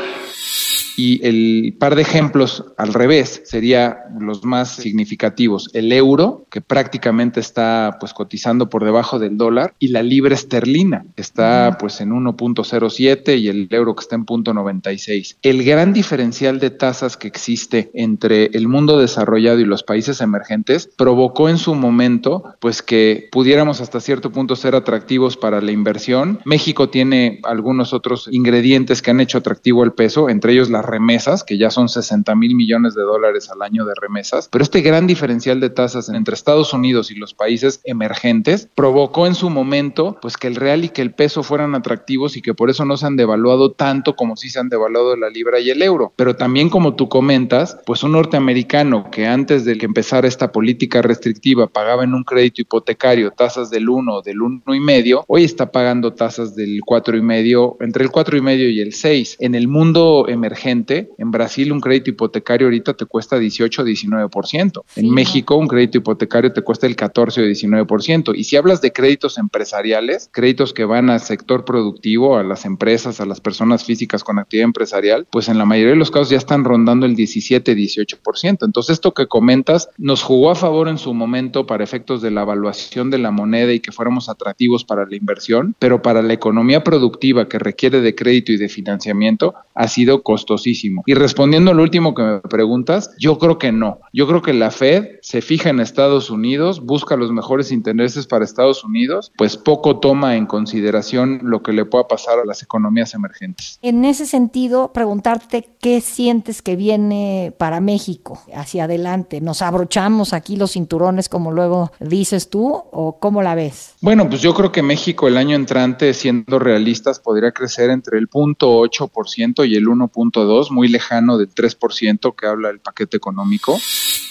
Y 0.97 1.25
el 1.25 1.75
par 1.79 1.95
de 1.95 2.01
ejemplos 2.01 2.65
al 2.75 2.93
revés 2.93 3.43
sería 3.45 3.99
los 4.19 4.43
más 4.43 4.75
significativos. 4.75 5.69
El 5.73 5.91
euro, 5.91 6.47
que 6.49 6.59
prácticamente 6.59 7.39
está 7.39 7.97
pues 7.99 8.13
cotizando 8.13 8.67
por 8.67 8.83
debajo 8.83 9.19
del 9.19 9.37
dólar, 9.37 9.75
y 9.77 9.89
la 9.89 10.01
libra 10.01 10.33
esterlina, 10.33 11.05
que 11.15 11.21
está 11.21 11.77
pues 11.79 12.01
en 12.01 12.09
1.07 12.09 13.37
y 13.37 13.47
el 13.47 13.67
euro 13.69 13.95
que 13.95 14.01
está 14.01 14.15
en 14.15 14.25
0.96. 14.25 15.37
El 15.43 15.63
gran 15.63 15.93
diferencial 15.93 16.59
de 16.59 16.71
tasas 16.71 17.15
que 17.15 17.27
existe 17.27 17.91
entre 17.93 18.45
el 18.53 18.67
mundo 18.67 18.97
desarrollado 18.97 19.59
y 19.59 19.65
los 19.65 19.83
países 19.83 20.19
emergentes 20.19 20.89
provocó 20.97 21.47
en 21.47 21.59
su 21.59 21.75
momento 21.75 22.55
pues 22.59 22.81
que 22.81 23.29
pudiéramos 23.31 23.81
hasta 23.81 23.99
cierto 23.99 24.31
punto 24.31 24.55
ser 24.55 24.73
atractivos 24.73 25.37
para 25.37 25.61
la 25.61 25.71
inversión. 25.71 26.39
México 26.43 26.89
tiene 26.89 27.39
algunos 27.43 27.93
otros 27.93 28.27
ingredientes 28.31 29.03
que 29.03 29.11
han 29.11 29.19
hecho 29.19 29.37
atractivo 29.37 29.83
el 29.83 29.93
peso, 29.93 30.29
entre 30.29 30.53
ellos 30.53 30.71
la 30.71 30.81
remesas, 30.87 31.43
que 31.43 31.57
ya 31.57 31.69
son 31.69 31.89
60 31.89 32.35
mil 32.35 32.55
millones 32.55 32.95
de 32.95 33.03
dólares 33.03 33.49
al 33.49 33.61
año 33.61 33.85
de 33.85 33.93
remesas, 33.99 34.49
pero 34.51 34.63
este 34.63 34.81
gran 34.81 35.07
diferencial 35.07 35.59
de 35.59 35.69
tasas 35.69 36.09
entre 36.09 36.33
Estados 36.33 36.73
Unidos 36.73 37.11
y 37.11 37.15
los 37.15 37.33
países 37.33 37.81
emergentes 37.83 38.69
provocó 38.73 39.27
en 39.27 39.35
su 39.35 39.49
momento 39.49 40.17
pues 40.21 40.37
que 40.37 40.47
el 40.47 40.55
real 40.55 40.85
y 40.85 40.89
que 40.89 41.01
el 41.01 41.13
peso 41.13 41.43
fueran 41.43 41.75
atractivos 41.75 42.37
y 42.37 42.41
que 42.41 42.53
por 42.53 42.69
eso 42.69 42.85
no 42.85 42.97
se 42.97 43.05
han 43.05 43.15
devaluado 43.15 43.71
tanto 43.71 44.15
como 44.15 44.35
si 44.35 44.49
se 44.49 44.59
han 44.59 44.69
devaluado 44.69 45.15
la 45.15 45.29
libra 45.29 45.59
y 45.59 45.69
el 45.69 45.81
euro. 45.81 46.13
Pero 46.15 46.35
también 46.35 46.69
como 46.69 46.95
tú 46.95 47.09
comentas, 47.09 47.77
pues 47.85 48.03
un 48.03 48.13
norteamericano 48.13 49.09
que 49.11 49.27
antes 49.27 49.65
de 49.65 49.77
que 49.77 49.85
empezara 49.85 50.27
esta 50.27 50.51
política 50.51 51.01
restrictiva 51.01 51.67
pagaba 51.67 52.03
en 52.03 52.13
un 52.13 52.23
crédito 52.23 52.61
hipotecario 52.61 53.31
tasas 53.31 53.69
del 53.69 53.89
1 53.89 54.21
del 54.21 54.41
uno 54.41 54.75
y 54.75 54.79
medio, 54.79 55.23
hoy 55.27 55.43
está 55.43 55.71
pagando 55.71 56.13
tasas 56.13 56.55
del 56.55 56.81
cuatro 56.85 57.17
y 57.17 57.21
medio, 57.21 57.77
entre 57.79 58.03
el 58.03 58.11
cuatro 58.11 58.37
y 58.37 58.41
medio 58.41 58.69
y 58.69 58.79
el 58.79 58.93
6. 58.93 59.37
En 59.39 59.55
el 59.55 59.67
mundo 59.67 60.25
emergente 60.27 60.76
en 61.17 61.31
Brasil 61.31 61.71
un 61.71 61.79
crédito 61.79 62.09
hipotecario 62.09 62.67
ahorita 62.67 62.93
te 62.93 63.05
cuesta 63.05 63.39
18 63.39 63.81
o 63.81 63.85
19%. 63.85 64.83
En 64.95 65.09
México 65.11 65.55
un 65.55 65.67
crédito 65.67 65.97
hipotecario 65.97 66.51
te 66.53 66.61
cuesta 66.61 66.87
el 66.87 66.95
14 66.95 67.41
o 67.41 67.45
19%. 67.45 68.33
Y 68.35 68.43
si 68.43 68.55
hablas 68.55 68.81
de 68.81 68.91
créditos 68.91 69.37
empresariales, 69.37 70.29
créditos 70.31 70.73
que 70.73 70.85
van 70.85 71.09
al 71.09 71.19
sector 71.19 71.65
productivo, 71.65 72.37
a 72.37 72.43
las 72.43 72.65
empresas, 72.65 73.19
a 73.19 73.25
las 73.25 73.41
personas 73.41 73.83
físicas 73.83 74.23
con 74.23 74.39
actividad 74.39 74.65
empresarial, 74.65 75.27
pues 75.31 75.49
en 75.49 75.57
la 75.57 75.65
mayoría 75.65 75.91
de 75.91 75.99
los 75.99 76.11
casos 76.11 76.29
ya 76.29 76.37
están 76.37 76.63
rondando 76.63 77.05
el 77.05 77.15
17, 77.15 77.75
18%. 77.75 78.65
Entonces 78.65 78.93
esto 78.93 79.13
que 79.13 79.27
comentas 79.27 79.89
nos 79.97 80.23
jugó 80.23 80.51
a 80.51 80.55
favor 80.55 80.87
en 80.87 80.97
su 80.97 81.13
momento 81.13 81.65
para 81.65 81.83
efectos 81.83 82.21
de 82.21 82.31
la 82.31 82.41
evaluación 82.41 83.09
de 83.09 83.17
la 83.17 83.31
moneda 83.31 83.73
y 83.73 83.79
que 83.79 83.91
fuéramos 83.91 84.29
atractivos 84.29 84.83
para 84.83 85.05
la 85.05 85.15
inversión, 85.15 85.75
pero 85.79 86.01
para 86.01 86.21
la 86.21 86.33
economía 86.33 86.83
productiva 86.83 87.47
que 87.47 87.59
requiere 87.59 88.01
de 88.01 88.15
crédito 88.15 88.51
y 88.51 88.57
de 88.57 88.69
financiamiento 88.69 89.55
ha 89.73 89.87
sido 89.87 90.23
costosísimo 90.23 90.66
y 91.05 91.13
respondiendo 91.13 91.71
al 91.71 91.79
último 91.79 92.13
que 92.13 92.23
me 92.23 92.39
preguntas, 92.41 93.15
yo 93.19 93.37
creo 93.37 93.57
que 93.57 93.71
no. 93.71 93.99
Yo 94.13 94.27
creo 94.27 94.41
que 94.41 94.53
la 94.53 94.71
Fed 94.71 95.19
se 95.21 95.41
fija 95.41 95.69
en 95.69 95.79
Estados 95.79 96.29
Unidos, 96.29 96.81
busca 96.85 97.15
los 97.15 97.31
mejores 97.31 97.71
intereses 97.71 98.27
para 98.27 98.43
Estados 98.43 98.83
Unidos, 98.83 99.31
pues 99.37 99.57
poco 99.57 99.99
toma 99.99 100.35
en 100.35 100.45
consideración 100.45 101.39
lo 101.43 101.61
que 101.63 101.73
le 101.73 101.85
pueda 101.85 102.07
pasar 102.07 102.39
a 102.39 102.45
las 102.45 102.63
economías 102.63 103.13
emergentes. 103.13 103.79
En 103.81 104.05
ese 104.05 104.25
sentido, 104.25 104.91
preguntarte 104.93 105.69
qué 105.79 106.01
sientes 106.01 106.61
que 106.61 106.75
viene 106.75 107.53
para 107.57 107.79
México 107.79 108.41
hacia 108.53 108.85
adelante. 108.85 109.41
¿Nos 109.41 109.61
abrochamos 109.61 110.33
aquí 110.33 110.55
los 110.55 110.73
cinturones 110.73 111.29
como 111.29 111.51
luego 111.51 111.91
dices 111.99 112.49
tú 112.49 112.67
o 112.91 113.19
cómo 113.19 113.41
la 113.41 113.55
ves? 113.55 113.95
Bueno, 114.01 114.29
pues 114.29 114.41
yo 114.41 114.53
creo 114.53 114.71
que 114.71 114.81
México 114.81 115.27
el 115.27 115.37
año 115.37 115.55
entrante, 115.55 116.13
siendo 116.13 116.59
realistas, 116.59 117.19
podría 117.19 117.51
crecer 117.51 117.89
entre 117.89 118.17
el 118.17 118.29
0.8% 118.29 119.67
y 119.67 119.75
el 119.75 119.85
1.2% 119.85 120.46
muy 120.71 120.87
lejano 120.87 121.37
del 121.37 121.53
3% 121.53 122.35
que 122.35 122.47
habla 122.47 122.69
el 122.69 122.79
paquete 122.79 123.17
económico. 123.17 123.77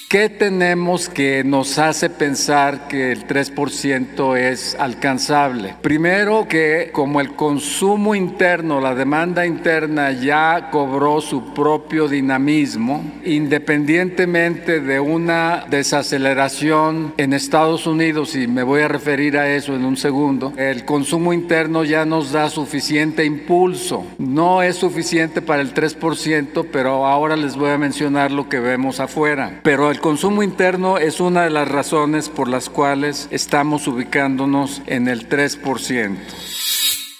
¿Qué 0.08 0.28
tenemos 0.28 1.08
que 1.08 1.42
nos 1.42 1.78
hace 1.78 2.08
pensar 2.08 2.86
que 2.86 3.10
el 3.10 3.26
3% 3.26 4.36
es 4.38 4.76
alcanzable? 4.78 5.74
Primero 5.82 6.46
que 6.48 6.90
como 6.92 7.20
el 7.20 7.34
consumo 7.34 8.14
interno, 8.14 8.80
la 8.80 8.94
demanda 8.94 9.44
interna 9.44 10.12
ya 10.12 10.70
cobró 10.70 11.20
su 11.20 11.52
propio 11.52 12.06
dinamismo, 12.06 13.02
independientemente 13.24 14.80
de 14.80 15.00
una 15.00 15.64
desaceleración 15.68 17.12
en 17.16 17.32
Estados 17.32 17.88
Unidos, 17.88 18.36
y 18.36 18.46
me 18.46 18.62
voy 18.62 18.82
a 18.82 18.88
referir 18.88 19.36
a 19.36 19.56
eso 19.56 19.74
en 19.74 19.84
un 19.84 19.96
segundo, 19.96 20.52
el 20.56 20.84
consumo 20.84 21.32
interno 21.32 21.82
ya 21.82 22.04
nos 22.04 22.30
da 22.30 22.48
suficiente 22.48 23.24
impulso. 23.24 24.06
No 24.18 24.62
es 24.62 24.76
suficiente 24.76 25.42
para 25.42 25.62
el 25.62 25.74
3%, 25.74 26.05
pero 26.70 27.06
ahora 27.06 27.36
les 27.36 27.56
voy 27.56 27.70
a 27.70 27.78
mencionar 27.78 28.30
lo 28.30 28.48
que 28.48 28.60
vemos 28.60 29.00
afuera. 29.00 29.60
Pero 29.62 29.90
el 29.90 30.00
consumo 30.00 30.42
interno 30.42 30.98
es 30.98 31.20
una 31.20 31.44
de 31.44 31.50
las 31.50 31.68
razones 31.68 32.28
por 32.28 32.48
las 32.48 32.68
cuales 32.68 33.28
estamos 33.30 33.88
ubicándonos 33.88 34.82
en 34.86 35.08
el 35.08 35.28
3% 35.28 36.16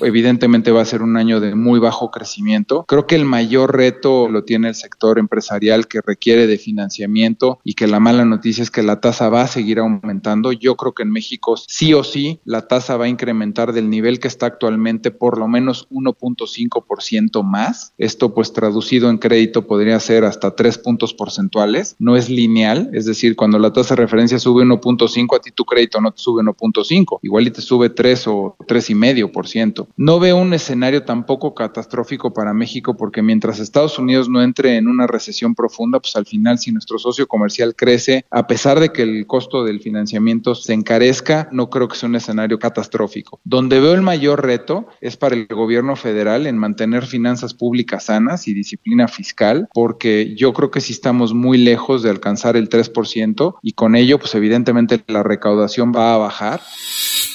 evidentemente 0.00 0.72
va 0.72 0.82
a 0.82 0.87
ser 0.87 1.02
un 1.02 1.16
año 1.16 1.40
de 1.40 1.54
muy 1.54 1.78
bajo 1.80 2.11
crecimiento. 2.11 2.85
Creo 2.87 3.06
que 3.06 3.16
el 3.16 3.24
mayor 3.24 3.76
reto 3.76 4.28
lo 4.28 4.44
tiene 4.44 4.68
el 4.68 4.74
sector 4.74 5.18
empresarial 5.18 5.88
que 5.88 6.00
requiere 6.00 6.46
de 6.46 6.59
financiamiento 6.59 7.61
y 7.64 7.74
que 7.74 7.87
la 7.87 8.00
mala 8.00 8.24
noticia 8.24 8.62
es 8.62 8.70
que 8.70 8.82
la 8.82 9.00
tasa 9.00 9.28
va 9.28 9.42
a 9.42 9.46
seguir 9.46 9.78
aumentando. 9.78 10.52
Yo 10.52 10.76
creo 10.76 10.92
que 10.92 11.02
en 11.02 11.11
México 11.11 11.56
sí 11.56 11.94
o 11.94 12.04
sí 12.04 12.40
la 12.44 12.68
tasa 12.68 12.96
va 12.96 13.06
a 13.06 13.09
incrementar 13.09 13.72
del 13.72 13.90
nivel 13.90 14.20
que 14.20 14.28
está 14.28 14.46
actualmente 14.46 15.11
por 15.11 15.38
lo 15.38 15.48
menos 15.48 15.88
1.5% 15.90 17.42
más. 17.42 17.92
Esto 17.98 18.35
pues 18.35 18.52
traducido 18.52 19.11
en 19.11 19.18
crédito 19.18 19.66
podría 19.66 19.98
ser 20.00 20.24
hasta 20.24 20.54
3 20.54 20.78
puntos 20.78 21.14
porcentuales. 21.14 21.96
No 21.98 22.16
es 22.16 22.28
lineal, 22.28 22.90
es 22.92 23.06
decir, 23.06 23.37
cuando 23.37 23.59
la 23.59 23.72
tasa 23.72 23.94
de 23.94 24.02
referencia 24.02 24.38
sube 24.38 24.64
1.5 24.64 25.37
a 25.37 25.40
ti 25.40 25.50
tu 25.50 25.64
crédito 25.64 26.00
no 26.00 26.12
te 26.12 26.18
sube 26.18 26.42
1.5, 26.42 27.20
igual 27.22 27.46
y 27.46 27.50
te 27.50 27.61
sube 27.61 27.90
3 27.90 28.26
o 28.28 28.56
3,5%. 28.66 29.86
No 29.96 30.20
veo 30.20 30.37
un 30.37 30.53
escenario 30.55 31.05
tampoco 31.05 31.55
catastrófico 31.55 32.33
para 32.33 32.53
México 32.53 32.96
porque 32.96 33.22
mientras 33.22 33.59
Estados 33.59 33.99
Unidos 33.99 34.29
no 34.29 34.42
entre 34.42 34.77
en 34.77 34.88
una 34.88 35.07
recesión 35.07 35.55
profunda, 35.55 36.01
pues 36.01 36.16
al 36.16 36.27
final 36.27 36.59
si 36.59 36.72
nuestro 36.72 36.99
socio 36.99 37.27
comercial 37.27 37.75
crece, 37.75 38.25
a 38.31 38.46
pesar 38.46 38.81
de 38.81 38.90
que 38.90 39.03
el 39.03 39.27
costo 39.27 39.64
del 39.64 39.81
financiamiento 39.81 40.55
se 40.55 40.72
encarezca, 40.72 41.49
no 41.53 41.70
creo 41.70 41.88
que 41.88 41.96
sea 41.96 42.09
un 42.09 42.16
escenario 42.16 42.59
catastrófico. 42.59 43.40
Donde 43.44 43.81
veo 43.81 43.94
el 43.94 44.03
mayor 44.03 44.44
reto 44.44 44.87
es 45.01 45.16
para 45.16 45.35
el 45.35 45.46
gobierno 45.46 45.96
federal 45.96 46.46
en 46.46 46.59
mantener 46.59 47.07
finanzas 47.07 47.55
públicas 47.55 48.05
sanas 48.05 48.49
y 48.49 48.55
disciplina 48.55 49.09
fiscal, 49.09 49.68
porque 49.72 50.35
yo 50.37 50.53
creo 50.53 50.70
que 50.70 50.81
sí 50.81 50.92
estamos 50.92 51.35
muy 51.35 51.59
lejos 51.59 52.03
de 52.03 52.11
alcanzar 52.11 52.57
el 52.57 52.68
3% 52.68 53.55
y 53.62 53.72
con 53.72 53.96
ello, 53.96 54.18
pues 54.18 54.35
evidentemente 54.35 55.03
la 55.07 55.22
recaudación 55.22 55.92
va 55.94 56.14
a 56.14 56.18
bajar. 56.18 56.61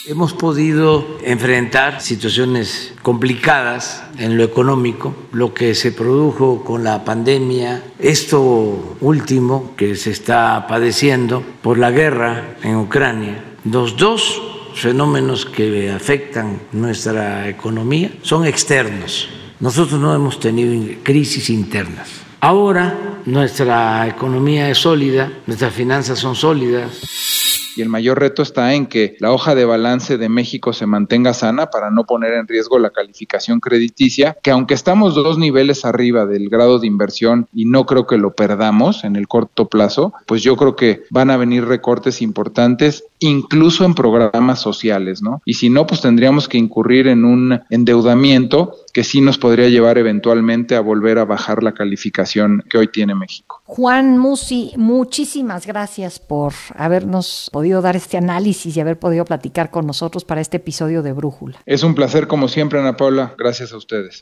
Hemos 0.08 0.34
podido 0.34 1.20
enfrentar 1.24 2.02
situaciones 2.02 2.92
complicadas 3.04 4.04
en 4.18 4.36
lo 4.36 4.44
económico, 4.44 5.14
lo 5.32 5.54
que 5.54 5.76
se 5.76 5.92
produjo 5.92 6.64
con 6.64 6.84
la 6.84 7.06
pandemia, 7.06 7.84
esto 8.00 8.98
último 9.00 9.76
que 9.78 9.96
se 9.96 10.10
está 10.10 10.66
padeciendo 10.68 11.44
por 11.62 11.78
la 11.78 11.92
guerra 11.92 12.56
en 12.64 12.78
Ucrania, 12.78 13.44
los 13.64 13.96
dos 13.96 14.42
fenómenos 14.74 15.46
que 15.46 15.92
afectan 15.92 16.60
nuestra 16.72 17.48
economía 17.48 18.12
son 18.24 18.48
externos. 18.48 19.30
Nosotros 19.60 20.02
no 20.02 20.16
hemos 20.16 20.40
tenido 20.40 20.96
crisis 21.04 21.52
internas. 21.52 22.10
Ahora 22.40 23.22
nuestra 23.28 24.08
economía 24.08 24.68
es 24.68 24.80
sólida, 24.80 25.32
nuestras 25.46 25.72
finanzas 25.72 26.18
son 26.18 26.36
sólidas 26.36 27.51
y 27.76 27.82
el 27.82 27.90
mayor 27.90 28.20
reto 28.20 28.42
está 28.42 28.74
en 28.74 28.86
que 28.86 29.16
la 29.20 29.32
hoja 29.32 29.56
de 29.56 29.66
balance 29.66 30.18
de 30.18 30.30
México 30.30 30.74
se 30.74 30.86
mantenga 30.86 31.34
sana 31.34 31.68
para 31.68 31.92
no 31.92 32.06
poner 32.06 32.34
en 32.34 32.48
riesgo 32.48 32.80
la 32.80 32.90
calificación 32.90 33.60
crediticia, 33.60 34.38
que 34.42 34.52
aunque 34.52 34.74
estamos 34.74 35.16
dos 35.16 35.38
niveles 35.38 35.86
arriba 35.86 36.26
del 36.26 36.50
grado 36.50 36.80
de 36.80 36.88
inversión 36.88 37.48
y 37.54 37.66
no 37.66 37.86
creo 37.86 38.08
que 38.08 38.18
lo 38.18 38.34
perdamos 38.34 39.04
en 39.04 39.16
el 39.16 39.28
corto 39.28 39.68
plazo, 39.68 40.14
pues 40.26 40.44
yo 40.44 40.56
creo 40.56 40.76
que 40.76 41.04
van 41.10 41.30
a 41.30 41.38
venir 41.38 41.66
recortes 41.66 42.22
importantes 42.22 43.06
incluso 43.20 43.86
en 43.86 43.94
programas 43.94 44.60
sociales, 44.60 45.22
¿no? 45.22 45.42
Y 45.46 45.54
si 45.54 45.70
no, 45.70 45.86
pues 45.86 46.02
tendríamos 46.02 46.48
que 46.48 46.58
incurrir 46.58 47.08
en 47.08 47.24
un 47.24 47.62
endeudamiento 47.70 48.76
que 48.92 49.04
sí 49.04 49.22
nos 49.22 49.38
podría 49.38 49.70
llevar 49.70 49.98
eventualmente 49.98 50.76
a 50.76 50.82
volver 50.82 51.18
a 51.18 51.26
bajar 51.26 51.64
la 51.64 51.74
calificación 51.74 52.64
que 52.70 52.78
hoy 52.78 52.88
tiene 52.88 53.16
México. 53.16 53.62
Juan 53.66 54.18
Musi, 54.18 54.74
muchísimas 54.78 55.66
gracias 55.66 56.20
por 56.20 56.54
habernos 56.76 57.50
podido 57.52 57.82
dar 57.82 57.96
este 57.96 58.18
análisis 58.18 58.76
y 58.76 58.80
haber 58.80 59.00
podido 59.00 59.26
platicar 59.26 59.72
con 59.72 59.88
nosotros 59.88 60.26
para 60.26 60.42
este 60.42 60.58
episodio 60.58 61.04
de 61.04 61.14
Brújula. 61.14 61.60
Es 61.66 61.84
un 61.84 61.96
placer 61.96 62.28
como 62.28 62.48
siempre, 62.48 62.80
Ana 62.80 62.98
Paula. 62.98 63.36
Gracias 63.38 63.74
a 63.74 63.78
ustedes. 63.78 64.22